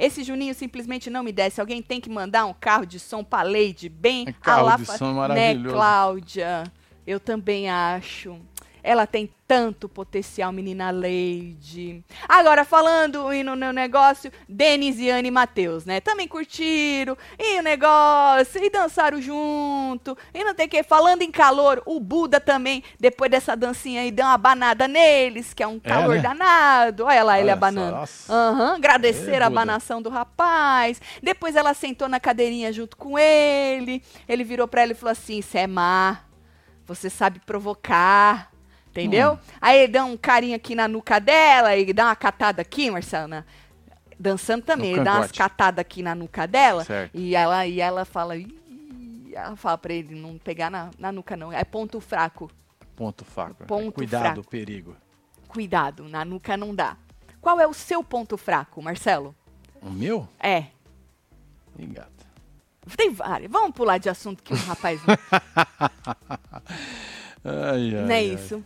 [0.00, 1.60] Esse Juninho simplesmente não me desce.
[1.60, 4.96] Alguém tem que mandar um carro de som pra Leide, bem É carro de fa-
[4.98, 5.74] som Né, maravilhoso.
[5.76, 6.64] Cláudia?
[7.06, 8.36] Eu também acho.
[8.82, 12.04] Ela tem tanto potencial, menina Leide.
[12.28, 16.00] Agora, falando e no, no negócio, Denis e Anne Matheus, né?
[16.00, 20.80] Também curtiram, e o negócio, e dançaram junto, e não tem que.
[20.84, 25.64] Falando em calor, o Buda também, depois dessa dancinha aí, deu uma banada neles, que
[25.64, 26.22] é um calor né?
[26.22, 27.04] danado.
[27.06, 28.08] Olha lá ele Olha só, abanando.
[28.28, 31.02] Aham, agradecer Ê, a abanação do rapaz.
[31.20, 34.00] Depois ela sentou na cadeirinha junto com ele.
[34.28, 36.20] Ele virou pra ela e falou assim: Você é má.
[36.86, 38.49] Você sabe provocar.
[38.90, 39.34] Entendeu?
[39.34, 39.38] Hum.
[39.60, 43.28] Aí ele dá um carinho aqui na nuca dela e dá uma catada aqui, Marcelo.
[43.28, 43.44] na-
[44.18, 44.90] Dançando também.
[44.90, 46.84] No Ele dá umas catadas aqui na nuca dela.
[46.84, 47.14] Certo.
[47.16, 48.34] E ela, e ela fala.
[49.32, 51.52] Ela fala pra ele não pegar na, na nuca, não.
[51.52, 52.50] É ponto fraco.
[52.96, 53.64] Ponto faco.
[53.64, 54.50] Ponto Cuidado, fraco.
[54.50, 54.94] perigo.
[55.48, 56.96] Cuidado, na nuca não dá.
[57.40, 59.34] Qual é o seu ponto fraco, Marcelo?
[59.80, 60.28] O meu?
[60.38, 60.64] É.
[61.78, 62.10] Ih, gata.
[62.96, 63.50] Tem vários.
[63.50, 65.00] Vamos pular de assunto que o rapaz.
[67.42, 68.24] Ai, ai, não é ai.
[68.34, 68.62] isso?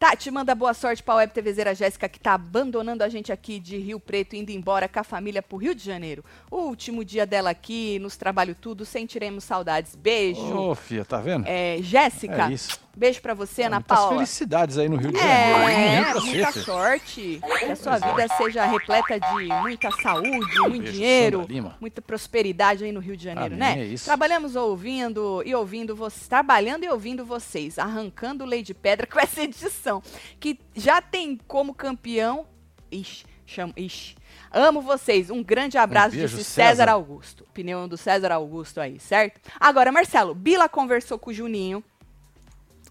[0.00, 3.76] Tati, manda boa sorte pra Web TVzeira Jéssica, que tá abandonando a gente aqui de
[3.76, 6.24] Rio Preto, indo embora com a família pro Rio de Janeiro.
[6.50, 9.94] O último dia dela aqui, nos trabalho tudo, sentiremos saudades.
[9.94, 10.56] Beijo.
[10.56, 11.44] Ô, filha, tá vendo?
[11.46, 12.80] É, Jéssica, É isso.
[13.00, 14.14] Beijo pra você, Ana Muitas Paula.
[14.14, 15.68] felicidades aí no Rio de Janeiro.
[15.70, 17.40] É, pra você, muita sorte.
[17.58, 20.28] Que a sua vida seja repleta de muita saúde,
[20.60, 21.48] muito Beijo, dinheiro,
[21.80, 23.82] muita prosperidade aí no Rio de Janeiro, Amém, né?
[23.82, 24.04] é isso.
[24.04, 29.42] Trabalhamos ouvindo e ouvindo vocês, trabalhando e ouvindo vocês, arrancando lei de pedra com essa
[29.42, 30.02] edição,
[30.38, 32.44] que já tem como campeão.
[32.92, 34.14] Ixi, chamo, ixi.
[34.52, 35.30] Amo vocês.
[35.30, 36.70] Um grande abraço, beijo, disse César.
[36.70, 36.88] César.
[36.90, 37.44] Augusto.
[37.44, 39.40] Opinião do César Augusto aí, certo?
[39.58, 41.82] Agora, Marcelo, Bila conversou com o Juninho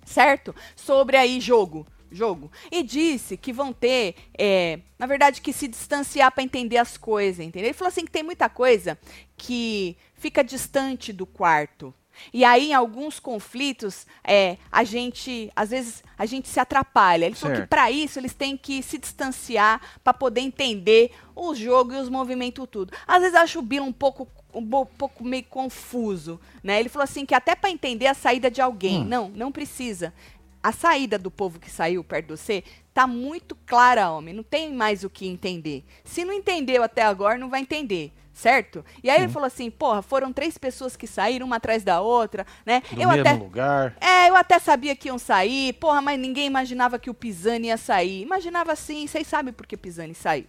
[0.10, 0.56] certo?
[0.76, 1.86] Sobre aí jogo.
[2.12, 2.52] Jogo.
[2.72, 7.46] E disse que vão ter, é, na verdade, que se distanciar para entender as coisas,
[7.46, 7.68] entendeu?
[7.68, 8.98] Ele falou assim que tem muita coisa
[9.38, 11.94] que fica distante do quarto.
[12.34, 17.26] E aí, em alguns conflitos, é, a gente, às vezes, a gente se atrapalha.
[17.28, 17.70] Ele falou que Certo.
[17.70, 22.68] para isso eles têm que se distanciar para poder entender o jogo e os movimentos
[22.70, 22.92] tudo.
[23.08, 26.80] Às vezes eu acho o Bila um pouco um pouco meio confuso, né?
[26.80, 29.06] Ele falou assim que até para entender a saída de alguém, Hum.
[29.06, 30.14] não, não precisa.
[30.62, 34.34] A saída do povo que saiu perto de você tá muito clara, homem.
[34.34, 35.86] Não tem mais o que entender.
[36.04, 38.84] Se não entendeu até agora, não vai entender, certo?
[39.02, 42.46] E aí ele falou assim, porra, foram três pessoas que saíram uma atrás da outra,
[42.66, 42.82] né?
[42.92, 43.96] Do eu mesmo até lugar.
[44.02, 47.78] é, eu até sabia que iam sair, porra, mas ninguém imaginava que o Pisani ia
[47.78, 48.22] sair.
[48.24, 50.46] Imaginava sim, vocês sabem por que o Pisani saiu.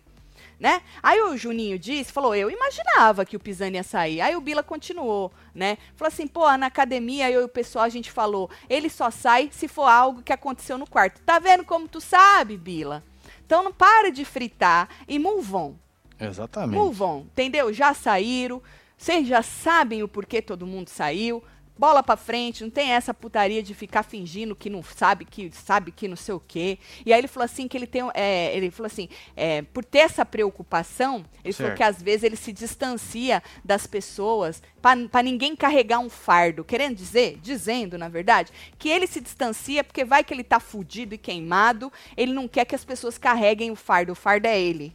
[0.60, 0.82] Né?
[1.02, 4.20] Aí o Juninho disse, falou, eu imaginava que o Pisani ia sair.
[4.20, 5.78] Aí o Bila continuou, né?
[5.96, 9.48] Falou assim, pô, na academia eu e o pessoal a gente falou, ele só sai
[9.50, 11.22] se for algo que aconteceu no quarto.
[11.22, 13.02] Tá vendo como tu sabe, Bila?
[13.46, 15.74] Então não para de fritar e move on.
[16.20, 16.78] Exatamente.
[16.78, 17.72] Move on, entendeu?
[17.72, 18.62] Já saíram,
[18.98, 21.42] vocês já sabem o porquê todo mundo saiu.
[21.80, 25.90] Bola pra frente, não tem essa putaria de ficar fingindo que não sabe, que sabe
[25.90, 26.78] que não sei o quê.
[27.06, 30.00] E aí ele falou assim que ele tem, é, ele falou assim, é, por ter
[30.00, 31.76] essa preocupação, ele falou Certo.
[31.78, 37.38] que às vezes ele se distancia das pessoas para ninguém carregar um fardo, querendo dizer,
[37.42, 41.90] dizendo na verdade, que ele se distancia porque vai que ele tá fudido e queimado,
[42.14, 44.94] ele não quer que as pessoas carreguem o fardo, o fardo é ele.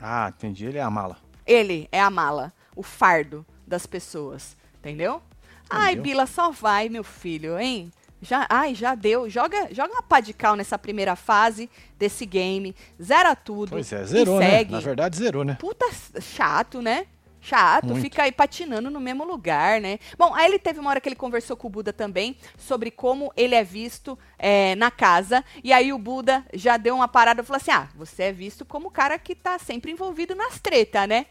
[0.00, 0.64] Ah, entendi.
[0.64, 1.16] Ele é a mala.
[1.44, 5.20] Ele é a mala, o fardo das pessoas, entendeu?
[5.70, 6.02] Ai, Entendeu?
[6.02, 7.92] Bila, só vai, meu filho, hein?
[8.22, 9.30] Já, ai, já deu.
[9.30, 12.74] Joga, joga uma pá de cal nessa primeira fase desse game.
[13.02, 13.70] Zera tudo.
[13.70, 14.64] Pois é, zerou, né?
[14.64, 15.56] Na verdade, zerou, né?
[15.58, 15.86] Puta
[16.20, 17.06] chato, né?
[17.42, 18.02] Chato, Muito.
[18.02, 19.98] fica aí patinando no mesmo lugar, né?
[20.18, 23.32] Bom, aí ele teve uma hora que ele conversou com o Buda também sobre como
[23.34, 25.42] ele é visto é, na casa.
[25.64, 28.66] E aí o Buda já deu uma parada e falou assim: Ah, você é visto
[28.66, 31.26] como o cara que tá sempre envolvido nas tretas, né?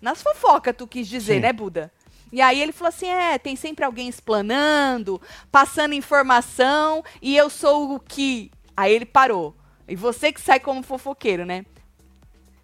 [0.00, 1.40] Nas fofocas, tu quis dizer, Sim.
[1.40, 1.92] né, Buda?
[2.32, 7.94] E aí ele falou assim: é, tem sempre alguém explanando, passando informação, e eu sou
[7.94, 8.50] o que.
[8.76, 9.54] Aí ele parou.
[9.86, 11.66] E você que sai como fofoqueiro, né?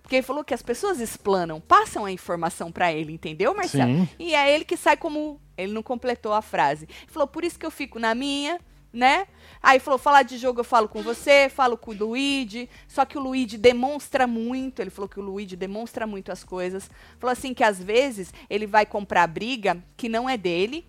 [0.00, 3.92] Porque ele falou que as pessoas explanam, passam a informação pra ele, entendeu, Marcelo?
[3.92, 4.08] Sim.
[4.18, 5.38] E é ele que sai como.
[5.54, 6.86] Ele não completou a frase.
[6.88, 8.58] Ele falou, por isso que eu fico na minha,
[8.92, 9.26] né?
[9.62, 12.68] Aí falou, falar de jogo eu falo com você, falo com o Luigi.
[12.86, 14.80] Só que o Luigi demonstra muito.
[14.80, 16.90] Ele falou que o Luigi demonstra muito as coisas.
[17.18, 20.86] Falou assim que às vezes ele vai comprar briga que não é dele.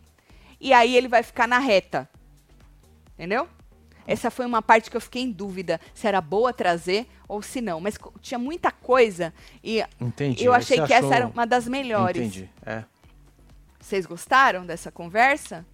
[0.61, 2.07] E aí ele vai ficar na reta.
[3.15, 3.47] Entendeu?
[4.07, 7.61] Essa foi uma parte que eu fiquei em dúvida se era boa trazer ou se
[7.61, 7.79] não.
[7.79, 9.33] Mas tinha muita coisa
[9.63, 10.43] e Entendi.
[10.43, 12.21] eu achei que essa achou- era uma das melhores.
[12.21, 12.49] Entendi.
[12.65, 12.83] É.
[13.79, 15.65] Vocês gostaram dessa conversa?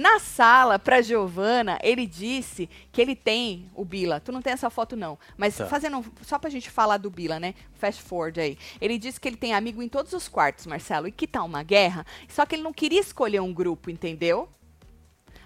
[0.00, 4.18] Na sala, pra Giovana, ele disse que ele tem o Bila.
[4.18, 5.18] Tu não tem essa foto, não.
[5.36, 5.66] Mas Tá.
[5.66, 6.02] fazendo.
[6.22, 7.54] Só pra gente falar do Bila, né?
[7.74, 8.56] Fast forward aí.
[8.80, 11.06] Ele disse que ele tem amigo em todos os quartos, Marcelo.
[11.06, 12.06] E que tá uma guerra.
[12.30, 14.48] Só que ele não queria escolher um grupo, entendeu?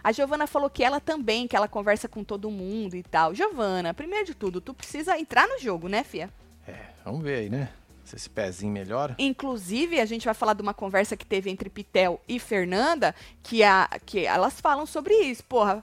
[0.05, 3.35] A Giovana falou que ela também, que ela conversa com todo mundo e tal.
[3.35, 6.31] Giovana, primeiro de tudo, tu precisa entrar no jogo, né, Fia?
[6.69, 7.71] É, vamos ver aí, né?
[8.05, 9.15] Se esse pezinho melhora.
[9.19, 13.63] Inclusive, a gente vai falar de uma conversa que teve entre Pitel e Fernanda, que,
[13.63, 15.43] a, que elas falam sobre isso.
[15.45, 15.83] Porra,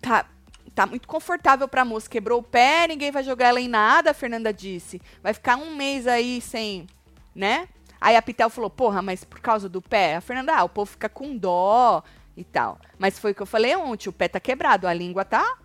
[0.00, 0.26] tá,
[0.74, 2.10] tá muito confortável pra moça.
[2.10, 5.00] Quebrou o pé, ninguém vai jogar ela em nada, a Fernanda disse.
[5.22, 6.86] Vai ficar um mês aí sem,
[7.34, 7.68] né?
[8.00, 10.16] Aí a Pitel falou, porra, mas por causa do pé?
[10.16, 12.02] A Fernanda, ah, o povo fica com dó
[12.36, 12.78] e tal.
[12.98, 15.56] Mas foi o que eu falei ontem, o pé tá quebrado, a língua tá,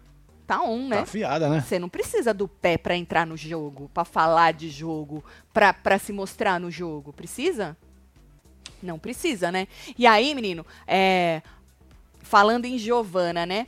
[0.50, 0.98] tá on, né?
[0.98, 1.62] Tá afiada, né?
[1.62, 6.00] Você não precisa do pé pra entrar no jogo, pra falar de jogo, pra pra
[6.00, 7.14] se mostrar no jogo.
[7.14, 7.78] Precisa?
[8.82, 9.68] Não precisa, né?
[9.96, 11.44] E aí, menino, é,
[12.20, 13.68] falando em Giovana, né?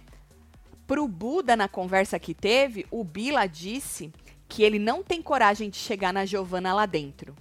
[0.88, 4.12] Pro Buda, na conversa que teve, o Bila disse
[4.50, 7.36] que ele não tem coragem de chegar na Giovana lá dentro.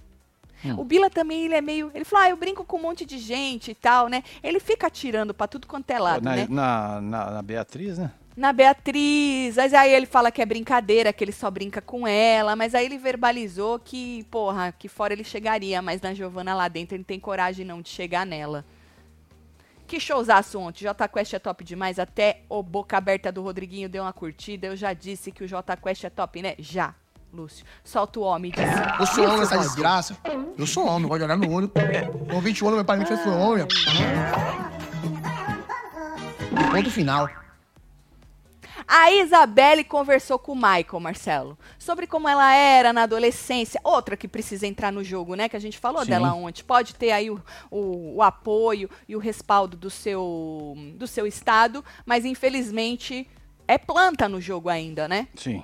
[0.63, 0.75] Hum.
[0.77, 1.89] O Bila também, ele é meio.
[1.95, 4.23] Ele falou, ah, eu brinco com um monte de gente e tal, né?
[4.43, 6.47] Ele fica atirando pra tudo quanto é lado, na, né?
[6.47, 8.11] na, na, na Beatriz, né?
[8.35, 9.55] Na Beatriz.
[9.55, 12.55] Mas aí ele fala que é brincadeira, que ele só brinca com ela.
[12.55, 16.95] Mas aí ele verbalizou que, porra, que fora ele chegaria, mas na Giovana lá dentro
[16.95, 18.65] ele não tem coragem não de chegar nela.
[19.87, 20.85] Que showzaço ontem.
[20.85, 21.99] Jota Quest é top demais.
[21.99, 24.67] Até o Boca Aberta do Rodriguinho deu uma curtida.
[24.67, 26.55] Eu já disse que o Jota Quest é top, né?
[26.57, 26.95] Já,
[27.33, 27.65] Lúcio.
[27.83, 28.51] Solta o homem.
[28.51, 28.63] Disse.
[28.99, 30.17] Eu sou homem nessa desgraça.
[30.57, 31.71] Eu sou homem, gosto de olhar no olho.
[32.29, 33.67] Com 20 anos, meu pai me fez sou homem.
[36.71, 37.40] Ponto final.
[38.93, 43.79] A Isabelle conversou com o Michael, Marcelo, sobre como ela era na adolescência.
[43.85, 45.47] Outra que precisa entrar no jogo, né?
[45.47, 46.09] Que a gente falou Sim.
[46.09, 46.61] dela ontem.
[46.61, 51.85] Pode ter aí o, o- o apoio e o respaldo do seu, do seu estado,
[52.05, 53.25] mas infelizmente
[53.65, 55.29] é planta no jogo ainda, né?
[55.35, 55.63] Sim.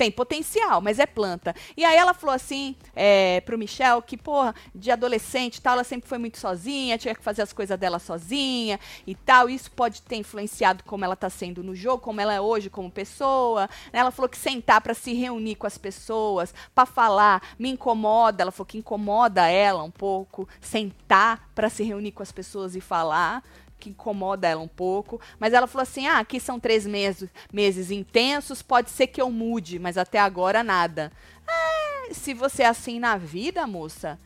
[0.00, 1.54] Tem potencial, mas é planta.
[1.76, 5.84] E aí ela falou assim é, pro Michel que, porra, de adolescente e tal, ela
[5.84, 9.50] sempre foi muito sozinha, tinha que fazer as coisas dela sozinha e tal.
[9.50, 12.90] Isso pode ter influenciado como ela tá sendo no jogo, como ela é hoje como
[12.90, 13.68] pessoa.
[13.92, 14.00] né?
[14.00, 18.42] Ela falou que sentar pra se reunir com as pessoas, pra falar, me incomoda.
[18.42, 22.80] Ela falou que incomoda ela um pouco, sentar pra se reunir com as pessoas e
[22.80, 23.44] falar
[23.80, 25.20] que incomoda ela um pouco.
[25.38, 29.30] Mas ela falou assim: ah, aqui são três meses, meses intensos, pode ser que eu
[29.30, 31.10] mude, mas até agora nada.
[31.48, 34.18] É, se você é assim na vida, moça,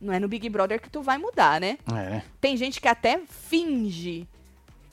[0.00, 1.78] não é no Big Brother que tu vai mudar, né?
[1.92, 2.22] É?
[2.40, 4.26] Tem gente que até finge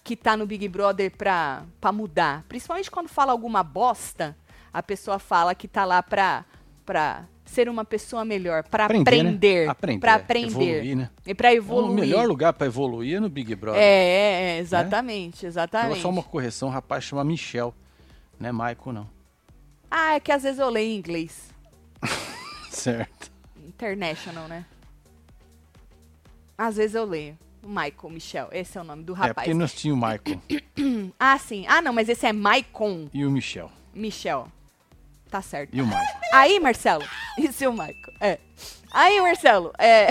[0.04, 2.44] que tá no Big Brother pra, pra mudar.
[2.50, 4.36] Principalmente quando fala alguma bosta,
[4.74, 6.44] a pessoa fala que tá lá pra,
[6.86, 9.30] pra ser uma pessoa melhor, pra Aprender, né?
[9.30, 9.70] aprender.
[9.70, 10.48] Aprender, Pra aprender.
[10.48, 11.10] evoluir, né?
[11.26, 11.94] E pra O evoluir.
[12.00, 13.82] melhor lugar pra evoluir é no Big Brother.
[13.82, 16.02] É, é, é, exatamente, exatamente.
[16.02, 17.74] Só uma correção, um rapaz chama Michel.
[18.40, 19.10] Não é Michael, não.
[19.90, 21.50] Ah, é que às vezes eu leio em inglês.
[22.70, 23.32] Certo.
[23.66, 24.66] International, né?
[26.58, 27.38] Às vezes eu leio.
[27.66, 28.50] Michael, Michel.
[28.52, 29.34] Esse é o nome do É, rapaz.
[29.36, 31.66] porque nós tínhamos o Michael Ah, sim.
[31.68, 33.72] Ah, não, mas esse é Maicon, e o Michel.
[33.94, 34.48] Michel.
[35.34, 35.74] Tá certo.
[35.74, 36.20] E o Michael.
[36.32, 37.04] Aí, Marcelo.
[37.40, 38.14] Isso é o Michael.
[38.20, 38.38] É.
[38.92, 39.74] Aí, Marcelo.
[39.80, 40.10] É.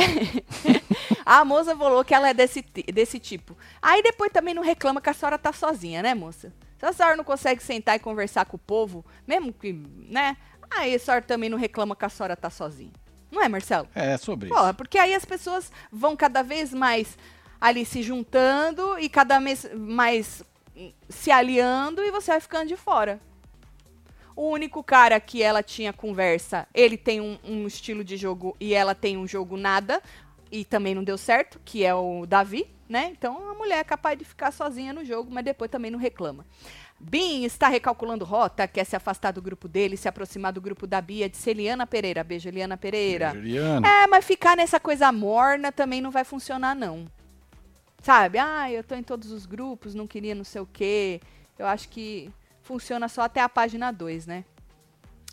[1.25, 2.61] a moça falou que ela é desse,
[2.93, 3.57] desse tipo.
[3.81, 6.53] Aí depois também não reclama que a senhora tá sozinha, né, moça?
[6.77, 10.37] Se a senhora não consegue sentar e conversar com o povo, mesmo que, né?
[10.69, 12.91] Aí a senhora também não reclama que a senhora tá sozinha.
[13.31, 13.87] Não é, Marcelo?
[13.95, 14.57] É, sobre isso.
[14.57, 17.17] Porra, porque aí as pessoas vão cada vez mais
[17.61, 20.43] ali se juntando e cada vez mais
[21.09, 23.21] se aliando e você vai ficando de fora.
[24.35, 28.75] O único cara que ela tinha conversa, ele tem um, um estilo de jogo e
[28.75, 30.03] ela tem um jogo nada,
[30.51, 33.11] e também não deu certo, que é o Davi, né?
[33.11, 36.45] Então a mulher é capaz de ficar sozinha no jogo, mas depois também não reclama.
[37.01, 41.01] Bin está recalculando rota, quer se afastar do grupo dele, se aproximar do grupo da
[41.01, 42.23] Bia, de Eliana Pereira.
[42.23, 43.33] Beijo, Eliana Pereira.
[43.33, 43.89] Juliana.
[43.89, 47.07] É, mas ficar nessa coisa morna também não vai funcionar, não.
[48.03, 48.39] Sabe?
[48.39, 51.21] Ah, eu tô em todos os grupos, não queria não sei o quê.
[51.59, 52.31] Eu acho que
[52.63, 54.45] funciona só até a página 2, né?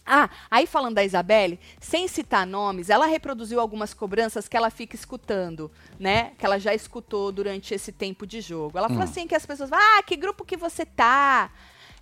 [0.05, 4.95] Ah, aí falando da Isabelle, sem citar nomes, ela reproduziu algumas cobranças que ela fica
[4.95, 6.31] escutando, né?
[6.37, 8.77] Que ela já escutou durante esse tempo de jogo.
[8.77, 11.51] Ela falou assim que as pessoas, ah, que grupo que você tá?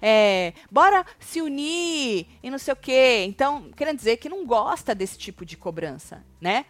[0.02, 3.26] É, bora se unir e não sei o quê.
[3.28, 6.66] Então, querendo dizer que não gosta desse tipo de cobrança, né?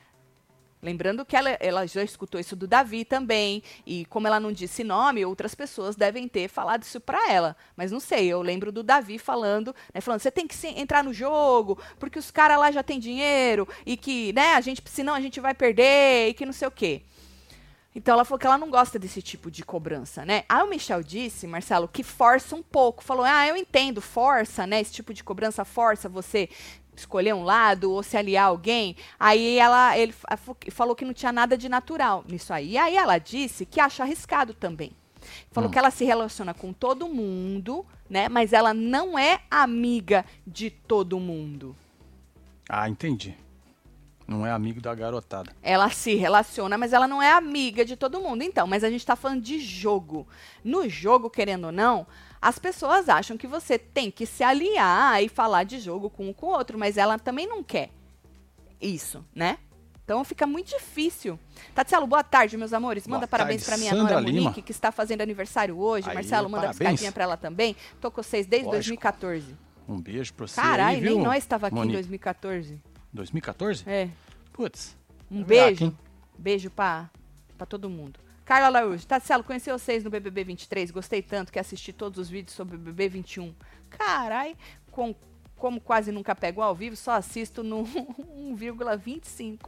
[0.88, 4.86] Lembrando que ela, ela já escutou isso do Davi também, e como ela não disse
[4.86, 7.58] nome, outras pessoas devem ter falado isso pra ela.
[7.76, 11.04] Mas não sei, eu lembro do Davi falando, né, falando, você tem que se- entrar
[11.04, 15.14] no jogo, porque os caras lá já têm dinheiro, e que, né, a gente, senão
[15.14, 17.02] a gente vai perder, e que não sei o quê.
[17.94, 20.44] Então ela falou que ela não gosta desse tipo de cobrança, né?
[20.48, 23.04] Aí o Michel disse, Marcelo, que força um pouco.
[23.04, 24.80] Falou, ah, eu entendo, força, né?
[24.80, 26.48] Esse tipo de cobrança força você
[27.00, 28.96] escolher um lado ou se aliar a alguém.
[29.20, 30.14] Aí ela, ele
[30.72, 32.72] falou que não tinha nada de natural nisso aí.
[32.72, 34.92] E aí ela disse que acha arriscado também.
[35.52, 38.30] Falou que ela se relaciona com todo mundo, né?
[38.30, 41.76] Mas ela não é amiga de todo mundo.
[42.70, 43.36] Ah, entendi.
[44.28, 45.54] Não é amigo da garotada.
[45.64, 48.42] Ela se relaciona, mas ela não é amiga de todo mundo.
[48.42, 50.28] Então, mas a gente tá falando de jogo.
[50.64, 52.06] No jogo, querendo ou não,
[52.42, 56.34] as pessoas acham que você tem que se aliar e falar de jogo com um
[56.34, 57.90] com o outro, mas ela também não quer
[58.80, 59.58] isso, né?
[60.04, 61.38] Então fica muito difícil.
[61.76, 63.06] Tatielo, boa tarde, meus amores.
[63.06, 64.54] Manda Boa parabéns pra minha Sandra nora Monique, Lima.
[64.54, 66.08] que está fazendo aniversário hoje.
[66.08, 66.78] Aí, Marcelo, manda parabéns.
[66.78, 67.76] piscadinha pra ela também.
[68.00, 68.96] Tô com vocês desde Lógico.
[69.02, 69.56] 2014.
[69.90, 71.96] Um beijo pra você Caralho, nem nós estava aqui em Monique?
[71.98, 72.82] 2014.
[73.12, 73.84] 2014?
[73.86, 74.10] É.
[74.54, 74.96] Putz.
[75.30, 75.98] Um é beijo.
[76.38, 77.10] Beijo pra
[77.68, 78.20] todo mundo.
[78.48, 82.56] Carla Laújo, Tatselo, conheci vocês no BBB 23, gostei tanto que assisti todos os vídeos
[82.56, 83.54] sobre o BBB 21.
[83.90, 84.56] Carai,
[84.90, 85.14] com,
[85.58, 87.84] como quase nunca pego ao vivo, só assisto no
[88.56, 89.60] 1,25.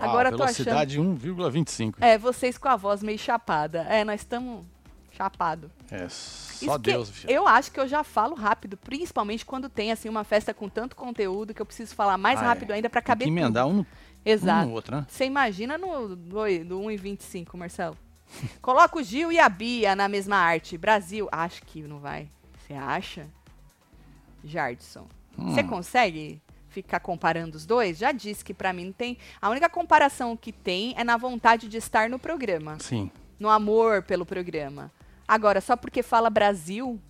[0.00, 0.64] Agora ah, tô achando.
[0.64, 1.94] velocidade 1,25.
[2.00, 3.82] É, vocês com a voz meio chapada.
[3.88, 4.66] É, nós estamos
[5.12, 5.70] chapado.
[5.88, 7.30] É, só Isso que Deus, filho.
[7.32, 10.96] eu acho que eu já falo rápido, principalmente quando tem assim uma festa com tanto
[10.96, 12.46] conteúdo que eu preciso falar mais Ah, é.
[12.46, 13.38] rápido ainda pra Tem caber que tudo.
[13.40, 13.86] emendar um, no- um
[14.24, 14.66] Exato.
[14.66, 15.06] no outro, né?
[15.08, 17.96] Você imagina no, do, do 1,25, Marcelo?
[18.60, 20.76] Coloca o Gil e a Bia na mesma arte.
[20.78, 22.28] Brasil, acho que não vai.
[22.66, 23.26] Você acha?
[24.44, 25.06] Jardson.
[25.36, 25.68] Você Hum.
[25.68, 27.96] consegue ficar comparando os dois?
[27.98, 29.16] Já disse que pra mim não tem.
[29.40, 33.10] A única comparação que tem é na vontade de estar no programa, Sim.
[33.38, 34.90] no amor pelo programa.
[35.26, 37.00] Agora, só porque fala Brasil,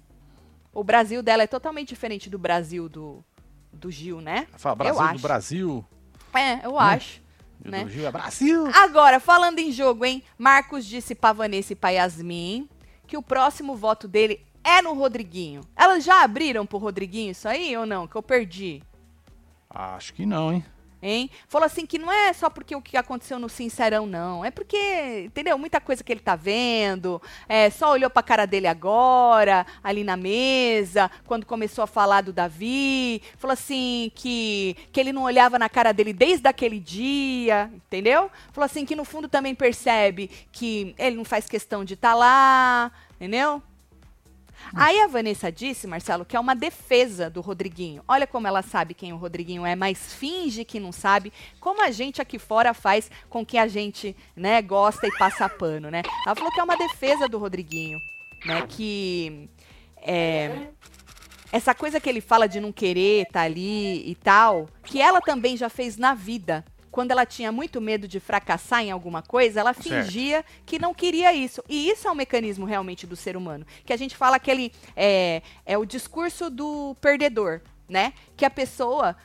[0.72, 3.24] o Brasil dela é totalmente diferente do Brasil do,
[3.72, 4.46] do Gil, né?
[4.56, 5.14] Fala eu Brasil acho.
[5.14, 5.84] do Brasil.
[6.34, 7.20] É, eu acho.
[7.64, 7.84] Né?
[7.84, 8.66] do Gil é Brasil.
[8.74, 10.22] Agora, falando em jogo, hein?
[10.38, 12.68] Marcos disse pra Vanessa e pra Yasmin
[13.06, 15.62] que o próximo voto dele é no Rodriguinho.
[15.76, 18.06] Elas já abriram pro Rodriguinho isso aí ou não?
[18.06, 18.82] Que eu perdi,
[19.70, 20.64] Acho que não, hein?
[21.02, 21.30] Hein?
[21.46, 24.44] Falou assim que não é só porque o que aconteceu no Sincerão, não.
[24.44, 25.56] É porque, entendeu?
[25.58, 27.20] Muita coisa que ele tá vendo.
[27.48, 32.32] É, só olhou pra cara dele agora, ali na mesa, quando começou a falar do
[32.32, 33.22] Davi.
[33.36, 38.30] Falou assim que, que ele não olhava na cara dele desde aquele dia, entendeu?
[38.52, 42.90] Falou assim que no fundo também percebe que ele não faz questão de estar lá,
[43.16, 43.62] entendeu?
[44.74, 48.02] Aí a Vanessa disse, Marcelo, que é uma defesa do Rodriguinho.
[48.06, 51.90] Olha como ela sabe quem o Rodriguinho é, mas finge que não sabe, como a
[51.90, 56.02] gente aqui fora faz com que a gente, né, gosta e passa pano, né?
[56.26, 57.98] Ela falou que é uma defesa do Rodriguinho,
[58.44, 59.48] né, que
[60.02, 60.68] é,
[61.50, 65.56] essa coisa que ele fala de não querer estar ali e tal, que ela também
[65.56, 66.64] já fez na vida.
[66.98, 69.84] Quando ela tinha muito medo de fracassar em alguma coisa, ela Certo.
[69.88, 71.62] fingia que não queria isso.
[71.68, 73.64] E isso é um mecanismo realmente do ser humano.
[73.84, 78.12] Que a gente fala que ele é, é o discurso do perdedor, né?
[78.36, 79.16] Que a pessoa,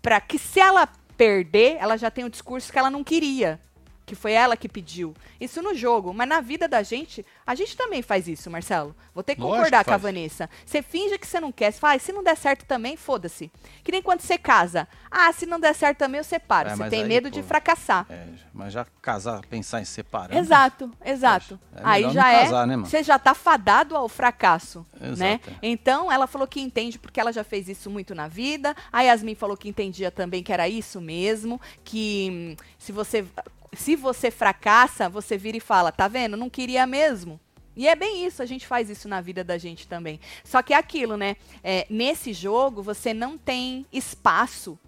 [0.00, 3.60] para que se ela perder, ela já tem o discurso que ela não queria.
[4.06, 5.12] Que foi ela que pediu.
[5.40, 8.94] Isso no jogo, mas na vida da gente, a gente também faz isso, Marcelo.
[9.12, 9.98] Vou ter que Lógico concordar que com a.
[9.98, 10.48] Vanessa.
[10.64, 13.50] Você finge que você não quer, você fala, "Ah, se não der certo também, foda-se.
[13.82, 14.86] Que nem quando você casa.
[15.10, 16.68] Ah, se não der certo também, eu separo.
[16.68, 18.06] É, você tem aí, medo de pô, fracassar.
[18.08, 20.36] É, mas já casar, pensar em separar.
[20.36, 21.58] Exato, exato.
[21.74, 25.40] É Aí já é, casar, né, você já tá fadado ao fracasso, Exato, né?
[25.48, 25.52] é.
[25.62, 28.74] Então ela falou que entende porque ela já fez isso muito na vida.
[28.92, 33.24] A Yasmin falou que entendia também que era isso mesmo, que hum, se você
[33.72, 36.36] se você fracassa, você vira e fala, tá vendo?
[36.36, 37.40] Não queria mesmo.
[37.76, 40.18] E é bem isso, a gente faz isso na vida da gente também.
[40.42, 41.36] Só que é aquilo, né?
[41.62, 44.78] É, nesse jogo, você não tem espaço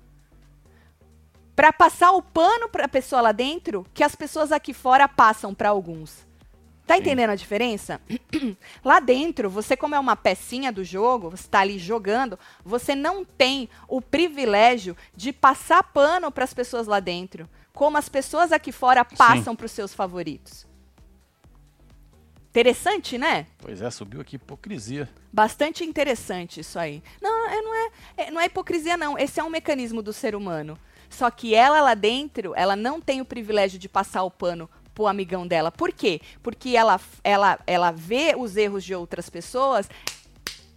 [1.54, 5.52] para passar o pano para a pessoa lá dentro que as pessoas aqui fora passam
[5.52, 6.26] para alguns.
[6.86, 7.00] Tá Sim.
[7.00, 8.00] entendendo a diferença?
[8.82, 13.26] Lá dentro, você como é uma pecinha do jogo, você está ali jogando, você não
[13.26, 17.46] tem o privilégio de passar pano para as pessoas lá dentro,
[17.78, 20.66] como as pessoas aqui fora passam para os seus favoritos.
[22.50, 23.46] Interessante, né?
[23.56, 25.08] Pois é, subiu aqui hipocrisia.
[25.32, 27.00] Bastante interessante isso aí.
[27.22, 29.16] Não, é, não, é, é- não é hipocrisia, não.
[29.16, 30.76] Esse é um mecanismo do ser humano.
[31.08, 35.06] Só que ela lá dentro, ela não tem o privilégio de passar o pano pro
[35.06, 35.70] amigão dela.
[35.70, 36.20] Por quê?
[36.42, 39.88] Porque ela, ela, ela vê os erros de outras pessoas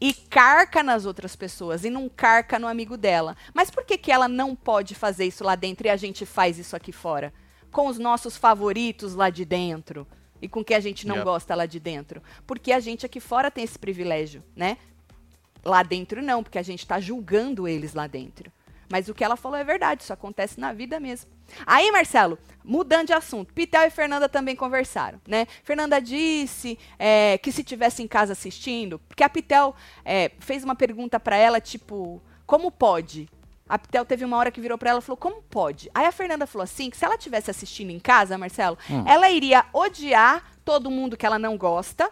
[0.02, 3.38] e carca nas outras pessoas e não carca no amigo dela.
[3.54, 6.58] Mas por que, que ela não pode fazer isso lá dentro e a gente faz
[6.58, 7.32] isso aqui fora?
[7.72, 10.08] Com os nossos favoritos lá de dentro
[10.42, 11.26] e com que a gente não Yep.
[11.26, 12.22] gosta lá de dentro?
[12.48, 14.78] Porque a gente aqui fora tem esse privilégio, né?
[15.64, 18.52] Lá dentro não, porque a gente tá julgando eles lá dentro.
[18.92, 21.32] Mas o que ela falou é verdade, isso acontece na vida mesmo.
[21.66, 25.48] Aí, Marcelo, mudando de assunto, Pitel e Fernanda também conversaram, né?
[25.64, 29.74] Fernanda disse é, que se tivesse em casa assistindo, porque a Pitel
[30.04, 33.30] é, fez uma pergunta pra ela, tipo, como pode?
[33.68, 35.90] A Pitel teve uma hora que virou pra ela e falou, como pode?
[35.94, 39.66] Aí a Fernanda falou assim, que se ela tivesse assistindo em casa, Marcelo, ela iria
[39.72, 42.12] odiar todo mundo que ela não gosta,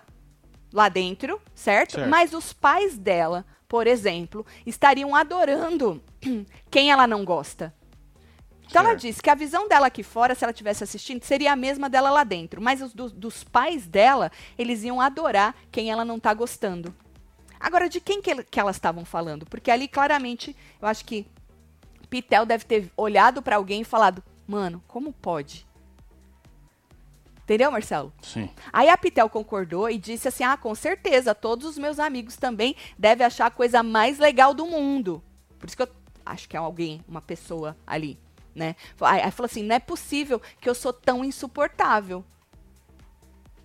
[0.71, 1.93] lá dentro, certo?
[1.93, 2.09] Certo.
[2.09, 6.01] Mas os pais dela, por exemplo, estariam adorando
[6.69, 7.73] quem ela não gosta.
[8.69, 11.55] Então ela disse que a visão dela aqui fora, se ela estivesse assistindo, seria a
[11.55, 12.61] mesma dela lá dentro.
[12.61, 16.93] Mas os do- dos pais dela, eles iam adorar quem ela não tá gostando.
[17.59, 19.45] Agora, de quem que, que elas estavam falando?
[19.45, 21.25] Porque ali, claramente, eu acho que
[22.11, 25.67] Pitel deve ter olhado pra alguém e falado: Mano, como pode?
[27.43, 28.13] Entendeu, Marcelo?
[28.21, 28.47] Sim.
[28.71, 32.75] Aí a Pitel concordou e disse assim: Ah, com certeza, todos os meus amigos também
[32.97, 35.23] devem achar a coisa mais legal do mundo.
[35.57, 35.89] Por isso que eu
[36.31, 38.19] acho que é alguém, uma pessoa ali,
[38.55, 38.75] né?
[39.01, 42.23] Aí, aí falou assim: Não é possível que eu sou tão insuportável.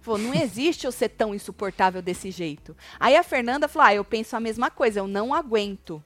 [0.01, 2.77] Falou, não existe eu ser tão insuportável desse jeito.
[3.01, 6.03] Aí a Fernanda falou: Ah, eu penso a mesma coisa, eu não aguento.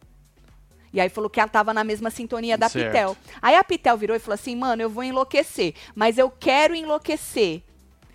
[0.93, 2.87] E aí falou que ela tava na mesma sintonia da Certo.
[2.87, 3.17] Pitel.
[3.43, 7.63] Aí a Pitel virou e falou assim: mano, eu vou enlouquecer, mas eu quero enlouquecer.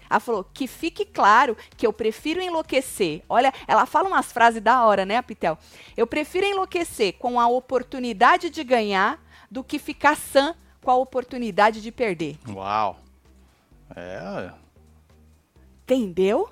[0.09, 3.21] Ela falou que fique claro que eu prefiro enlouquecer.
[3.27, 5.57] Olha, ela fala umas frases da hora, né, Pitel?
[5.95, 11.81] Eu prefiro enlouquecer com a oportunidade de ganhar do que ficar sã com a oportunidade
[11.81, 12.37] de perder.
[12.49, 12.99] Uau.
[13.95, 14.51] É,
[15.83, 16.49] Entendeu?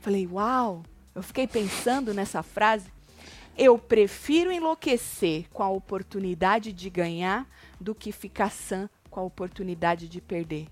[0.00, 0.82] Falei, uau.
[1.14, 2.90] Eu fiquei pensando nessa frase.
[3.56, 7.46] Eu prefiro enlouquecer com a oportunidade de ganhar
[7.80, 10.68] do que ficar sã com a oportunidade de perder.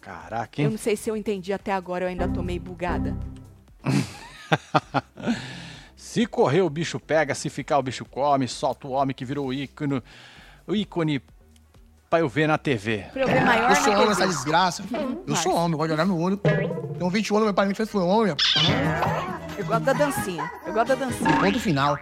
[0.00, 0.70] Caraca, Eu hein?
[0.70, 3.16] não sei se eu entendi até agora, eu ainda tô meio bugada.
[5.96, 9.46] Se correr o bicho pega, se ficar o bicho come, solta o homem que virou
[9.46, 10.02] o ícone,
[10.66, 11.22] o ícone
[12.08, 13.06] pra eu ver na TV.
[13.14, 14.12] Eu ver maior Eu sou homem, TV.
[14.12, 14.82] essa desgraça.
[15.26, 16.36] Eu sou homem, eu gosto de olhar no olho.
[16.38, 18.34] Tenho 20 anos, meu pai me fez foi homem.
[19.56, 20.50] Eu gosto da dancinha.
[20.66, 21.36] Eu gosto da dancinha.
[21.38, 21.96] Ponto final.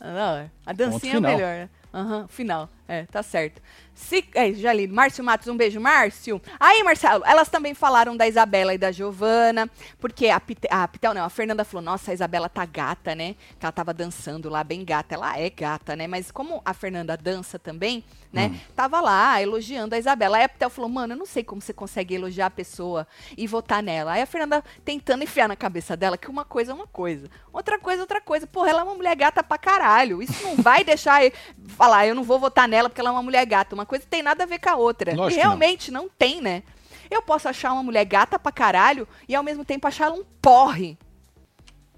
[0.00, 1.68] Ah, não, a dancinha é melhor, né?
[1.92, 2.70] Aham, final.
[2.88, 3.60] É, tá certo.
[3.96, 4.86] Se, é, já li.
[4.86, 6.40] Márcio Matos, um beijo, Márcio.
[6.60, 9.68] Aí, Marcelo, elas também falaram da Isabela e da Giovana,
[9.98, 13.34] porque a, Pite, a Pitel, não, a Fernanda falou, nossa, a Isabela tá gata, né?
[13.58, 15.14] Que ela tava dançando lá, bem gata.
[15.14, 16.06] Ela é gata, né?
[16.06, 18.60] Mas como a Fernanda dança também, né?
[18.76, 20.36] Tava lá elogiando a Isabela.
[20.36, 23.06] Aí a Pitel falou, mano, eu não sei como você consegue elogiar a pessoa
[23.36, 24.12] e votar nela.
[24.12, 27.78] Aí a Fernanda tentando enfiar na cabeça dela que uma coisa é uma coisa, outra
[27.78, 28.46] coisa é outra coisa.
[28.46, 30.22] Porra, ela é uma mulher gata pra caralho.
[30.22, 31.22] Isso não vai deixar
[31.66, 33.74] falar, eu não vou votar nela porque ela é uma mulher gata.
[33.74, 35.14] Uma coisa tem nada a ver com a outra.
[35.14, 35.50] Lógico e que não.
[35.50, 36.08] realmente não.
[36.08, 36.62] tem, né?
[37.10, 40.24] Eu posso achar uma mulher gata pra caralho e ao mesmo tempo achar ela um
[40.40, 40.98] porre.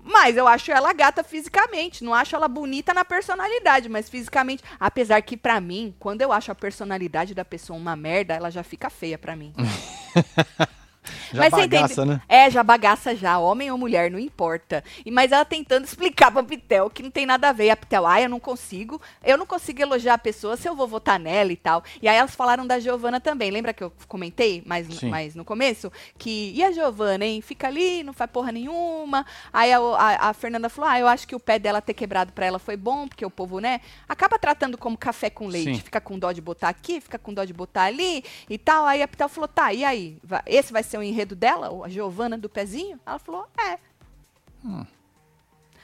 [0.02, 5.20] Mas eu acho ela gata fisicamente, não acho ela bonita na personalidade, mas fisicamente, apesar
[5.20, 8.88] que pra mim, quando eu acho a personalidade da pessoa uma merda, ela já fica
[8.88, 9.52] feia pra mim.
[11.32, 12.08] Já mas bagaça, entende?
[12.16, 12.22] né?
[12.28, 14.82] É, já bagaça já, homem ou mulher, não importa.
[15.04, 17.70] E mas ela tentando explicar pra Pitel que não tem nada a ver.
[17.70, 20.86] A Pitel, ah, eu não consigo, eu não consigo elogiar a pessoa se eu vou
[20.88, 21.82] votar nela e tal.
[22.02, 23.50] E aí elas falaram da Giovana também.
[23.50, 25.90] Lembra que eu comentei mais, mais no começo?
[26.16, 27.40] Que, e a Giovana, hein?
[27.40, 29.24] Fica ali, não faz porra nenhuma.
[29.52, 32.32] Aí a, a- a Fernanda falou, ah, eu acho que o pé dela ter quebrado
[32.32, 35.76] pra ela foi bom, porque o povo, né, acaba tratando como café com leite.
[35.76, 35.80] Sim.
[35.80, 38.84] Fica com dó de botar aqui, fica com dó de botar ali e tal.
[38.86, 40.18] Aí a Pitel falou, tá, e aí?
[40.46, 42.98] Esse vai ser o enredo dela, a Giovana do pezinho?
[43.06, 43.78] Ela falou, é.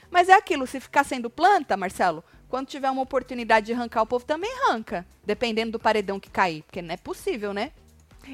[0.09, 4.05] Mas é aquilo, se ficar sendo planta, Marcelo, quando tiver uma oportunidade de arrancar, o
[4.05, 7.71] povo também arranca, dependendo do paredão que cair, porque não é possível, né?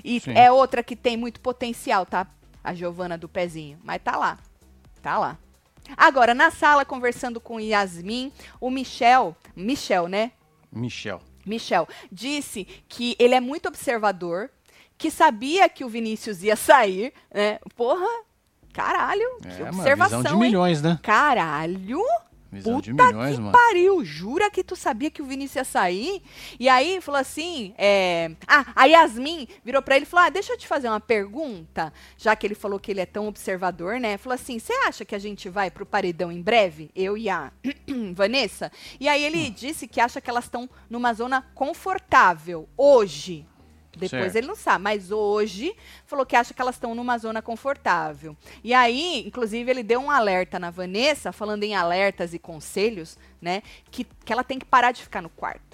[0.03, 0.33] E Sim.
[0.33, 2.27] é outra que tem muito potencial, tá?
[2.63, 4.37] A Giovana do pezinho, mas tá lá.
[5.01, 5.37] Tá lá.
[5.97, 10.31] Agora, na sala, conversando com Yasmin, o Michel, Michel, né?
[10.71, 11.21] Michel.
[11.45, 14.51] Michel, disse que ele é muito observador,
[15.01, 17.57] que sabia que o Vinícius ia sair, né?
[17.75, 18.05] Porra,
[18.71, 20.49] caralho, que É, mano, observação, visão de hein?
[20.51, 20.99] milhões, né?
[21.01, 22.03] Caralho,
[22.53, 23.51] Visão puta de milhões, que mano.
[23.53, 26.21] pariu, jura que tu sabia que o Vinícius ia sair?
[26.59, 28.31] E aí falou assim, é...
[28.45, 31.93] ah, a Yasmin virou pra ele e falou, ah, deixa eu te fazer uma pergunta,
[32.17, 34.17] já que ele falou que ele é tão observador, né?
[34.17, 36.91] Falou assim, você acha que a gente vai pro paredão em breve?
[36.93, 37.53] Eu e a
[38.13, 38.69] Vanessa?
[38.99, 39.53] E aí ele Hum.
[39.55, 43.45] disse que acha que elas estão numa zona confortável, hoje.
[43.93, 44.35] Depois Certo.
[44.37, 45.75] ele não sabe, mas hoje
[46.05, 48.35] falou que acha que elas estão numa zona confortável.
[48.63, 53.61] E aí, inclusive, ele deu um alerta na Vanessa, falando em alertas e conselhos, né?
[53.89, 55.71] Que, que ela tem que parar de ficar no quarto.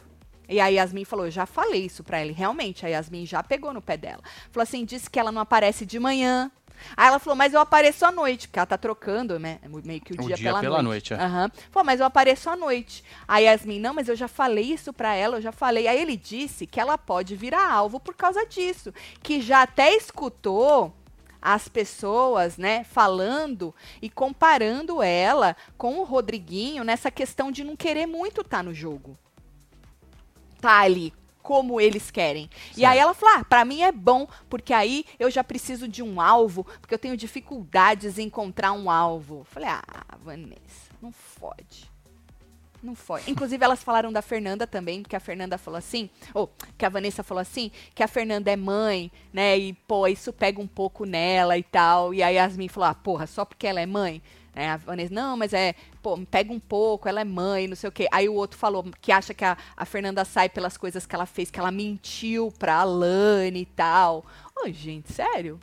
[0.49, 2.31] E a Yasmin falou, eu já falei isso pra ele.
[2.31, 4.21] Realmente, a Yasmin já pegou no pé dela.
[4.49, 6.49] Falou assim, disse que ela não aparece de manhã.
[6.95, 9.59] Aí ela falou, mas eu apareço à noite, porque ela tá trocando, né?
[9.83, 11.11] Meio que o, O dia, dia pela, pela noite.
[11.11, 11.25] noite, é.
[11.25, 11.51] Aham.
[11.71, 13.03] Falou, mas eu apareço à noite.
[13.27, 15.87] A Yasmin, não, mas eu já falei isso pra ela, eu já falei.
[15.87, 18.93] Aí ele disse que ela pode virar alvo por causa disso.
[19.21, 20.93] Que já até escutou
[21.41, 28.05] as pessoas, né, falando e comparando ela com o Rodriguinho nessa questão de não querer
[28.05, 29.17] muito estar no jogo.
[30.59, 31.13] Tá ali
[31.47, 32.49] como eles querem.
[32.75, 36.03] E aí ela falou: ah, pra mim é bom, porque aí eu já preciso de
[36.03, 39.47] um alvo, porque eu tenho dificuldades em encontrar um alvo.
[39.49, 39.81] Falei, ah,
[40.19, 41.89] Vanessa, não fode.
[42.83, 43.21] Não foi.
[43.27, 47.23] Inclusive, elas falaram da Fernanda também, porque a Fernanda falou assim, ou que a Vanessa
[47.23, 49.57] falou assim, que a Fernanda é mãe, né?
[49.57, 52.13] E, pô, isso pega um pouco nela e tal.
[52.13, 54.21] E aí a Yasmin falou, ah, porra, só porque ela é mãe?
[54.57, 57.89] Né, a Vanessa, não, mas é, pô, pega um pouco, ela é mãe, não sei
[57.89, 58.07] o quê.
[58.11, 61.27] Aí o outro falou que acha que a, a Fernanda sai pelas coisas que ela
[61.27, 64.25] fez, que ela mentiu pra Alane e tal.
[64.59, 65.59] Ô, gente, sério?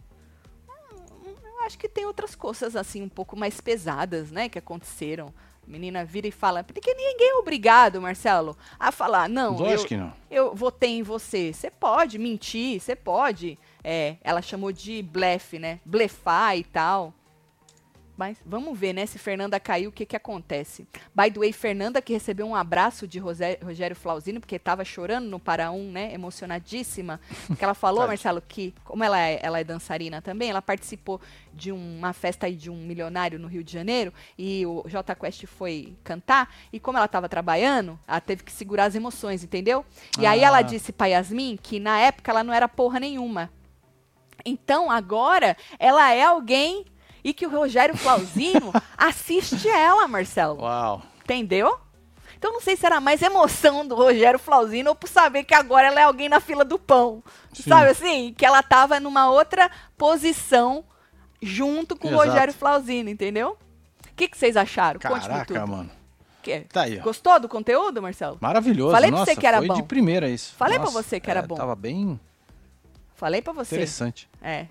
[0.94, 5.34] Hum, Eu acho que tem outras coisas, assim, um pouco mais pesadas, né, que aconteceram.
[5.66, 9.86] A menina vira e fala, porque ninguém é obrigado, Marcelo, a falar, não, Lógico eu,
[9.88, 10.12] que não.
[10.30, 11.52] eu votei em você.
[11.52, 13.58] Você pode mentir, você pode.
[13.82, 15.80] É, ela chamou de blefe, né?
[15.84, 17.12] Blefar e tal.
[18.16, 19.06] Mas vamos ver, né?
[19.06, 20.86] Se Fernanda caiu, o que que acontece?
[21.12, 25.26] By the way, Fernanda que recebeu um abraço de Rosé- Rogério Flauzino, porque estava chorando
[25.28, 26.14] no para um, né?
[26.14, 27.20] Emocionadíssima.
[27.48, 28.08] Porque ela falou, Tadinha.
[28.12, 31.20] Marcelo, que como ela é, ela é dançarina também, ela participou
[31.52, 35.46] de uma festa aí de um milionário no Rio de Janeiro e o J Quest
[35.46, 39.84] foi cantar e como ela estava trabalhando, ela teve que segurar as emoções, entendeu?
[40.20, 40.62] E aí ela Ah.
[40.62, 43.50] disse pra Yasmin que na época ela não era porra nenhuma.
[44.44, 46.84] Então, agora, ela é alguém
[47.24, 50.60] e que o Rogério Flauzino assiste ela, Marcelo.
[50.60, 51.02] Uau.
[51.24, 51.78] Entendeu?
[52.36, 55.86] Então, não sei se era mais emoção do Rogério Flauzino ou por saber que agora
[55.86, 57.22] ela é alguém na fila do pão.
[57.54, 57.62] Sim.
[57.62, 58.34] Sabe assim?
[58.36, 60.84] Que ela tava numa outra posição
[61.40, 62.22] junto com Exato.
[62.22, 63.56] o Rogério Flauzino, entendeu?
[64.10, 65.00] O que, que vocês acharam?
[65.00, 65.90] Caraca, mano.
[66.42, 67.02] Que- Tá aí, ó.
[67.02, 68.36] Gostou do conteúdo, Marcelo?
[68.40, 68.92] Maravilhoso.
[68.92, 69.74] Falei pra Nossa, você que era foi bom.
[69.74, 70.54] de primeira isso.
[70.54, 71.54] Falei pra Nossa, você que era é, bom.
[71.54, 72.20] Tava bem
[73.16, 73.74] Falei pra você.
[73.76, 74.28] interessante.
[74.42, 74.66] É.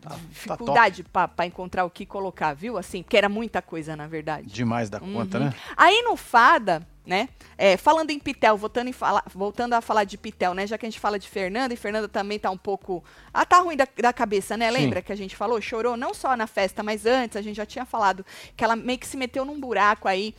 [0.00, 0.16] Tá, tá.
[0.28, 2.78] Dificuldade pra, pra encontrar o que colocar, viu?
[2.78, 4.46] Assim, porque era muita coisa, na verdade.
[4.48, 5.44] Demais da conta, Uhum.
[5.46, 5.54] né?
[5.76, 7.28] Aí no Fada, né?
[7.56, 10.66] é, falando em Pitel, voltando, em fala- voltando a falar de Pitel, né?
[10.68, 13.02] Já que a gente fala de Fernanda, e Fernanda também tá um pouco.
[13.34, 14.70] Ah, tá ruim da, da cabeça, né?
[14.70, 14.78] Sim.
[14.78, 15.60] Lembra que a gente falou?
[15.60, 18.24] Chorou não só na festa, mas antes, a gente já tinha falado
[18.56, 20.32] que ela meio que se meteu num buraco aí,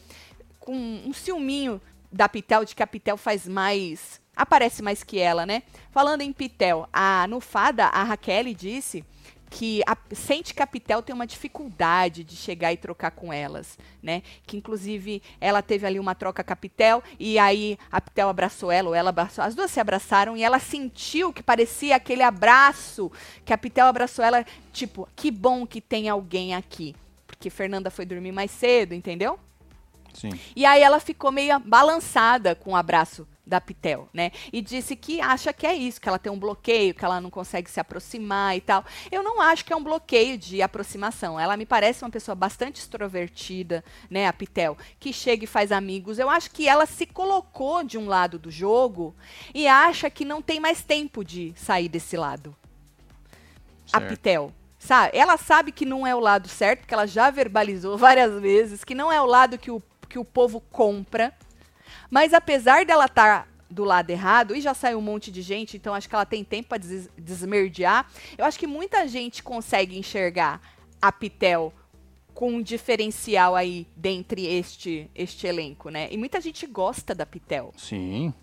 [0.60, 0.74] com
[1.06, 1.82] um ciúminho
[2.12, 4.22] da Pitel, de que a Pitel faz mais.
[4.36, 5.64] Aparece mais que ela, né?
[5.92, 9.04] Falando em Pitel, a, no Fada, a Raquel disse
[9.50, 13.78] que a, sente que a Pitel tem uma dificuldade de chegar e trocar com elas,
[14.02, 14.22] né?
[14.46, 18.72] Que inclusive ela teve ali uma troca com a Pitel e aí a Pitel abraçou
[18.72, 23.12] ela ou ela abraçou, as duas se abraçaram e ela sentiu que parecia aquele abraço
[23.44, 26.96] que a Pitel abraçou ela, tipo, que bom que tem alguém aqui,
[27.26, 29.40] porque Fernanda foi dormir mais cedo, entendeu?
[30.14, 30.32] Sim.
[30.56, 34.32] E aí ela ficou meio balançada com o abraço da Pitel, né?
[34.54, 37.30] E disse que acha que é isso, que ela tem um bloqueio, que ela não
[37.30, 38.86] consegue se aproximar e tal.
[39.12, 41.40] Eu não acho que é um bloqueio de aproximação.
[41.40, 46.20] Ela me parece uma pessoa bastante extrovertida, né, a Pitel, que chega e faz amigos.
[46.20, 49.16] Eu acho que ela se colocou de um lado do jogo
[49.54, 52.56] e acha que não tem mais tempo de sair desse lado.
[53.92, 54.10] A Certo.
[54.10, 54.54] Pitel.
[54.78, 55.18] Sabe?
[55.18, 58.96] Ela sabe que não é o lado certo, que ela já verbalizou várias vezes, que
[58.96, 61.34] não é o lado que o, que o povo compra.
[62.10, 65.94] Mas apesar dela estar do lado errado, e já saiu um monte de gente, então
[65.94, 68.08] acho que ela tem tempo para des desmerdear.
[68.38, 70.60] Eu acho que muita gente consegue enxergar
[71.02, 71.72] a Pitel
[72.34, 76.08] com um diferencial aí dentre este, este elenco, né?
[76.10, 77.72] E muita gente gosta da Pitel.
[77.78, 78.34] Sim.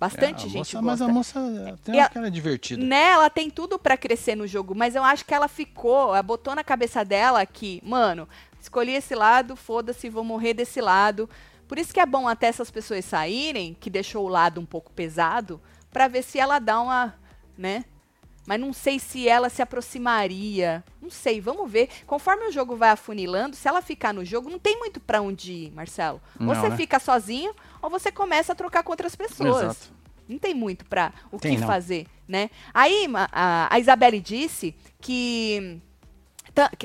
[0.00, 0.82] Bastante É, gente moça- gosta.
[0.82, 2.82] Mas a moça tem uma cara divertida.
[2.84, 6.22] Né, ela tem tudo pra crescer no jogo, mas eu acho que ela ficou, ela
[6.24, 8.28] botou na cabeça dela que, mano,
[8.60, 11.30] escolhi esse lado, foda-se, vou morrer desse lado.
[11.72, 14.92] Por isso que é bom até essas pessoas saírem, que deixou o lado um pouco
[14.92, 15.58] pesado,
[15.90, 17.14] pra ver se ela dá uma,
[17.56, 17.86] né?
[18.44, 20.84] Mas não sei se ela se aproximaria.
[21.00, 21.88] Não sei, vamos ver.
[22.06, 25.50] Conforme o jogo vai afunilando, se ela ficar no jogo, não tem muito pra onde
[25.50, 26.20] ir, Marcelo.
[26.38, 26.76] Ou Não, você né?
[26.76, 29.62] fica sozinho, ou você começa a trocar com outras pessoas.
[29.62, 29.94] Exato.
[30.28, 31.66] Não tem muito pra o Tem que não.
[31.66, 32.50] fazer, né?
[32.74, 35.80] Aí a, a Isabelle disse que-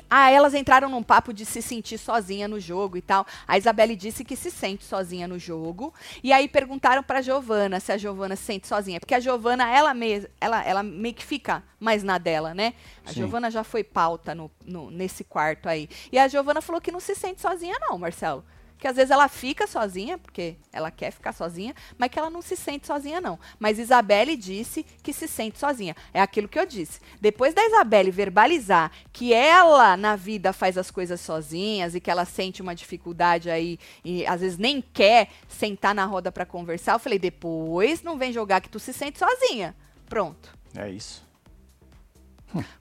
[0.10, 3.26] ah, elas entraram num papo de se sentir sozinha no jogo e tal.
[3.48, 5.94] A Isabelle disse que se sente sozinha no jogo.
[6.24, 9.00] E aí perguntaram pra Giovana se a Giovana se sente sozinha.
[9.00, 12.74] Porque a Giovana, ela, me, ela, ela meio que fica mais na dela, né?
[13.06, 13.16] A Sim.
[13.22, 15.90] Giovana já foi pauta no, no- nesse quarto aí.
[16.12, 18.44] E a Giovana falou que não se sente sozinha, não, Marcelo.
[18.78, 22.42] Que às vezes ela fica sozinha, porque ela quer ficar sozinha, mas que ela não
[22.44, 23.40] se sente sozinha, não.
[23.58, 25.96] Mas Isabelle disse que se sente sozinha.
[26.14, 27.00] É aquilo que eu disse.
[27.20, 32.24] Depois da Isabelle verbalizar que ela, na vida, faz as coisas sozinhas e que ela
[32.26, 37.00] sente uma dificuldade aí e às vezes nem quer sentar na roda pra conversar, eu
[37.00, 39.76] falei, depois não vem jogar que tu se sente sozinha.
[40.08, 40.54] Pronto.
[40.76, 41.26] É isso.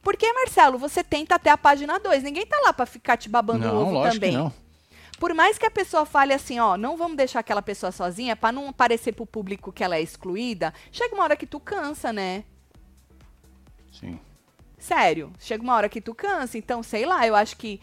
[0.01, 2.23] Porque, Marcelo, você tenta até a página 2.
[2.23, 4.31] Ninguém tá lá pra ficar te babando o Não, ovo lógico também.
[4.31, 4.66] que não.
[5.19, 8.53] Por mais que a pessoa fale assim, ó, não vamos deixar aquela pessoa sozinha pra
[8.53, 12.45] não parecer pro público que ela é excluída, chega uma hora que tu cansa, né?
[13.93, 14.21] Sim.
[14.79, 17.81] Sério, chega uma hora que tu cansa, então sei lá, eu acho que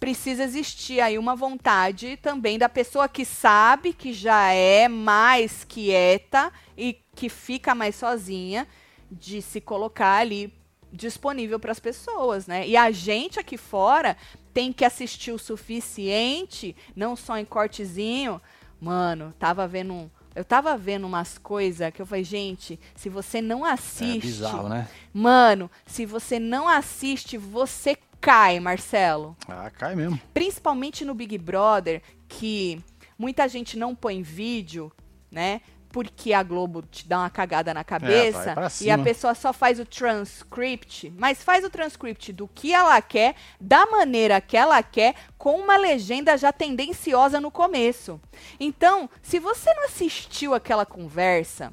[0.00, 6.52] precisa existir aí uma vontade também da pessoa que sabe que já é mais quieta
[6.76, 8.66] e que fica mais sozinha
[9.10, 10.52] de se colocar ali
[10.92, 12.66] disponível para as pessoas, né?
[12.66, 14.16] E a gente aqui fora
[14.54, 18.40] tem que assistir o suficiente, não só em cortezinho.
[18.80, 23.40] Mano, tava vendo um, eu tava vendo umas coisas que eu falei, gente, se você
[23.40, 24.88] não É assiste, bizarro, né?
[25.12, 29.36] Mano, se você não assiste, você cai, Marcelo.
[29.48, 30.20] Ah, cai mesmo.
[30.32, 32.80] Principalmente no Big Brother, que
[33.18, 34.90] muita gente não põe vídeo,
[35.30, 35.60] né?
[35.94, 39.32] Porque a Globo te dá uma cagada na cabeça É, vai pra e a pessoa
[39.32, 44.56] só faz o transcript, mas faz o transcript do que ela quer, da maneira que
[44.56, 48.20] ela quer, com uma legenda já tendenciosa no começo.
[48.58, 51.72] Então, se você não assistiu aquela conversa,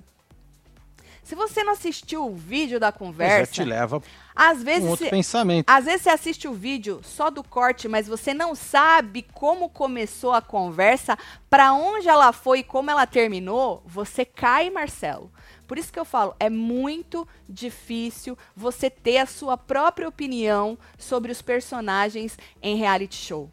[1.23, 4.03] se você não assistiu o vídeo da é, conversa, te leva
[4.35, 5.65] às um vezes outro cê- pensamento.
[5.69, 10.31] às vezes você assiste o vídeo só do corte, mas você não sabe como começou
[10.33, 11.17] a conversa,
[11.49, 15.31] pra onde ela foi e como ela terminou, você cai, Marcelo.
[15.67, 21.31] Por isso que eu falo, é muito difícil você ter a sua própria opinião sobre
[21.31, 23.49] os personagens em reality show.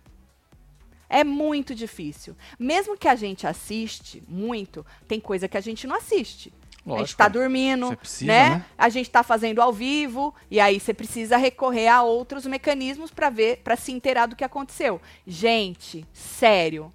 [1.08, 2.36] É muito difícil.
[2.58, 6.52] Mesmo que a gente assiste muito, tem coisa que a gente não assiste.
[6.94, 7.30] A gente Lógico, tá é.
[7.30, 8.50] dormindo, precisa, né?
[8.50, 8.64] né?
[8.76, 13.30] A gente tá fazendo ao vivo e aí você precisa recorrer a outros mecanismos para
[13.30, 15.00] ver, para se inteirar do que aconteceu.
[15.26, 16.92] Gente, sério.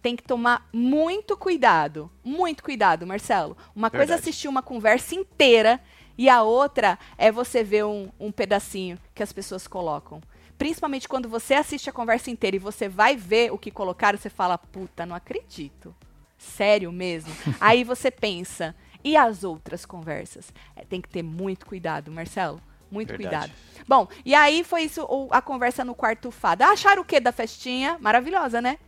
[0.00, 3.56] Tem que tomar muito cuidado, muito cuidado, Marcelo.
[3.74, 4.20] Uma coisa é Verdade.
[4.20, 5.80] assistir uma conversa inteira
[6.16, 10.20] e a outra é você ver um, um pedacinho que as pessoas colocam.
[10.56, 14.30] Principalmente quando você assiste a conversa inteira e você vai ver o que colocaram, você
[14.30, 15.94] fala, puta, não acredito.
[16.38, 17.34] Sério mesmo?
[17.60, 18.74] Aí você pensa,
[19.08, 20.52] e as outras conversas?
[20.74, 22.60] É, tem que ter muito cuidado, Marcelo.
[22.90, 23.52] Muito Verdade.
[23.52, 23.84] cuidado.
[23.86, 26.66] Bom, e aí foi isso, o- a conversa no quarto fada.
[26.68, 27.96] Acharam o que da festinha?
[28.00, 28.78] Maravilhosa, né?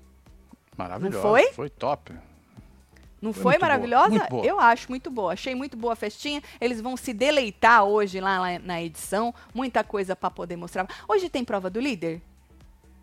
[0.77, 1.21] Maravilhoso.
[1.23, 1.53] foi?
[1.53, 2.13] Foi top.
[3.21, 4.29] Não Foi foi, maravilhosa?
[4.45, 5.33] Eu acho muito boa.
[5.33, 6.41] Achei muito boa a festinha.
[6.61, 9.35] Eles vão se deleitar hoje lá, lá na edição.
[9.53, 10.87] Muita coisa pra poder mostrar.
[11.09, 12.23] Hoje tem prova do líder?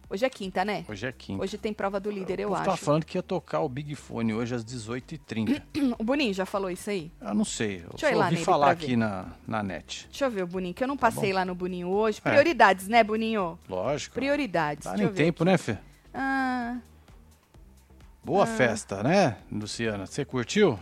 [0.10, 0.86] Hoje é quinta, né?
[0.88, 1.42] Hoje é quinta.
[1.44, 2.84] Hoje tem prova do líder, eu povo tava acho.
[2.86, 5.62] falando que ia tocar o Big Fone hoje às 18h30.
[5.98, 7.12] O Boninho já falou isso aí?
[7.22, 7.78] eu não sei.
[7.84, 10.08] Eu Deixa eu ouvi falar aqui na, na net.
[10.10, 12.20] Deixa eu ver o Boninho, que eu não passei lá no Boninho hoje.
[12.24, 12.30] É.
[12.30, 13.58] Prioridades, né, Boninho?
[13.68, 14.16] Lógico.
[14.16, 14.84] Prioridades.
[14.84, 15.52] Tá Deixa nem eu tempo, aqui.
[15.52, 15.78] né, Fê?
[16.14, 16.78] Ah,
[18.24, 20.06] Boa festa, né, Luciana?
[20.08, 20.80] Você curtiu?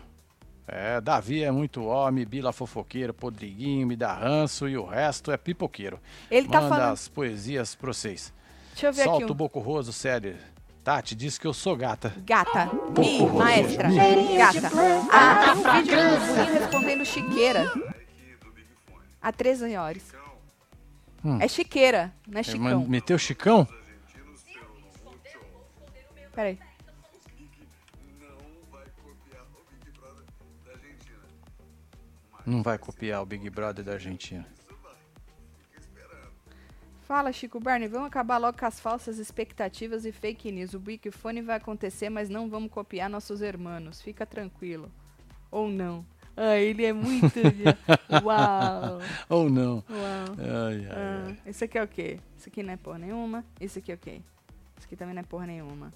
[0.66, 5.36] É, Davi é muito homem, Bila fofoqueiro, Podriguinho, me dá ranço e o resto é
[5.36, 6.00] pipoqueiro.
[6.32, 8.34] Ele tá Manda falando- as poesias pra vocês.
[8.74, 9.32] Deixa eu ver Solta aqui.
[9.32, 9.38] o Um...
[9.38, 10.38] boco roso, sério.
[10.84, 12.14] Tati disse que eu sou gata.
[12.26, 12.70] Gata.
[12.98, 13.88] Mi, maestra.
[13.90, 14.70] Gata.
[15.12, 17.74] Ah, tem um vídeo do Boninho respondendo chiqueira.
[19.22, 20.04] Há 13 horas.
[21.40, 22.60] É chiqueira, não é Ele chicão.
[22.82, 23.66] man- Meteu Chicão?
[26.36, 26.60] Peraí.
[32.46, 34.46] Não vai copiar o Big Brother da Argentina.
[37.08, 40.74] Fala, Chico Barney, vamos acabar logo com as falsas expectativas e fake news.
[40.74, 44.02] O Big Fone vai acontecer, mas não vamos copiar nossos hermanos.
[44.02, 44.90] Fica tranquilo.
[45.52, 46.06] Ou não.
[46.36, 47.28] Ah, ele é muito...
[48.24, 49.00] Uau.
[49.30, 49.84] Ou não?
[49.90, 50.36] Uau.
[50.40, 51.38] Ai, ai, Ah, ai.
[51.46, 52.20] esse aqui é o quê?
[52.38, 53.44] Esse aqui não é porra nenhuma.
[53.60, 54.22] Esse aqui é o quê?
[54.78, 55.94] Esse aqui também não é porra nenhuma.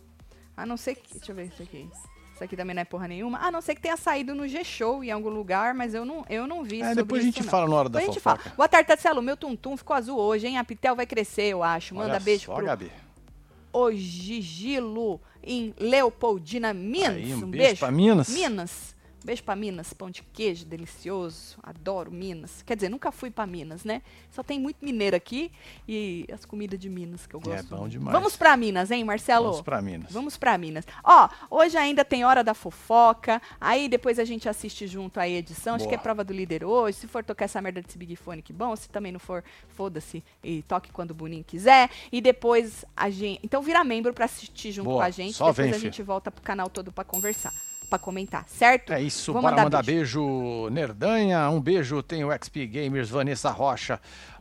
[0.55, 1.13] A não ser que...
[1.17, 1.89] Deixa eu ver isso aqui.
[2.37, 3.39] Isso aqui também não é porra nenhuma.
[3.39, 6.45] A não ser que tenha saído no G-Show em algum lugar, mas eu não, eu
[6.45, 7.49] não vi É, depois a gente não.
[7.49, 8.43] fala na hora da Depois a gente fofoca.
[8.43, 8.55] fala.
[8.55, 9.23] Boa tarde, Tatselo.
[9.23, 10.59] Meu tum-tum ficou azul hoje, hein?
[10.59, 11.95] A Pitel vai crescer, eu acho.
[11.95, 12.91] Manda Olha beijo só, pro Gabi.
[13.73, 17.15] Ogigilo em Leopoldina, Minas.
[17.15, 18.29] Aí, um beijo pra Minas.
[18.29, 18.95] Minas.
[19.27, 21.57] Beijo pra Minas, pão de queijo delicioso.
[21.61, 22.61] Adoro Minas.
[22.65, 24.01] Quer dizer, nunca fui pra Minas, né?
[24.31, 25.51] Só tem muito mineiro aqui
[25.85, 27.67] e as comidas de Minas que eu É gosto.
[27.67, 27.91] bom muito.
[27.91, 28.13] demais.
[28.17, 29.47] Vamos pra Minas, hein, Marcelo?
[29.49, 30.11] Vamos pra Minas.
[30.13, 30.85] Vamos pra Minas.
[31.03, 33.41] Ó, hoje ainda tem Hora da Fofoca.
[33.59, 35.75] Aí depois a gente assiste junto a edição.
[35.75, 35.89] Acho Boa.
[35.89, 36.99] que é prova do líder hoje.
[36.99, 38.73] Se for tocar essa merda desse Big Fone, que bom.
[38.77, 39.43] Se também não for,
[39.75, 40.23] foda-se.
[40.41, 41.89] E toque quando o Boninho quiser.
[42.13, 43.41] E depois a gente.
[43.43, 45.33] Então vira membro pra assistir junto Boa, com a gente.
[45.33, 45.91] só depois vem, a filho.
[45.91, 47.53] gente volta pro canal todo pra conversar.
[47.89, 48.91] Pra comentar, certo?
[48.91, 50.69] É isso, Vou bora mandar, beijo.
[50.69, 52.03] Nerdanha, um beijo.
[52.03, 53.99] Tem o XP Gamers, Vanessa Rocha,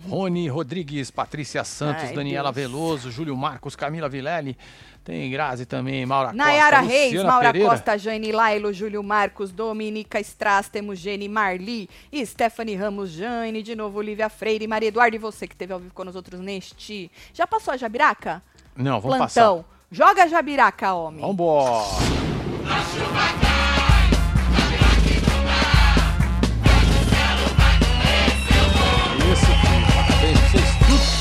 [0.09, 2.71] Rony Rodrigues, Patrícia Santos, Ai, Daniela Deus.
[2.73, 4.59] Veloso, Júlio Marcos, Camila Vilelli.
[5.05, 7.71] Tem Grazi também, Maura Nayara Costa, Reis, Luciana Maura Pereira.
[7.71, 11.89] Costa, Jane Lailo, Júlio Marcos, Dominica Strass, temos Jenny Marli,
[12.25, 15.95] Stephanie Ramos, Jane, de novo Olivia Freire, Maria Eduarda e você que esteve ao vivo
[15.95, 17.09] com nós outros neste.
[17.33, 18.43] Já passou a Jabiraca?
[18.75, 19.65] Não, vamos Plantão.
[19.93, 21.21] Joga a Jabiraca, homem.
[21.21, 21.29] passar.
[21.29, 22.36] Vambora.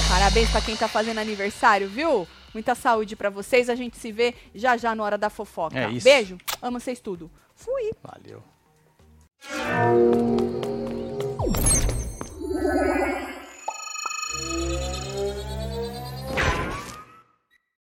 [0.09, 2.27] Parabéns pra quem tá fazendo aniversário, viu?
[2.53, 3.69] Muita saúde pra vocês.
[3.69, 5.77] A gente se vê já já na hora da fofoca.
[5.77, 6.03] É isso.
[6.03, 6.37] Beijo.
[6.61, 7.29] Amo vocês tudo.
[7.55, 7.91] Fui.
[8.01, 8.43] Valeu.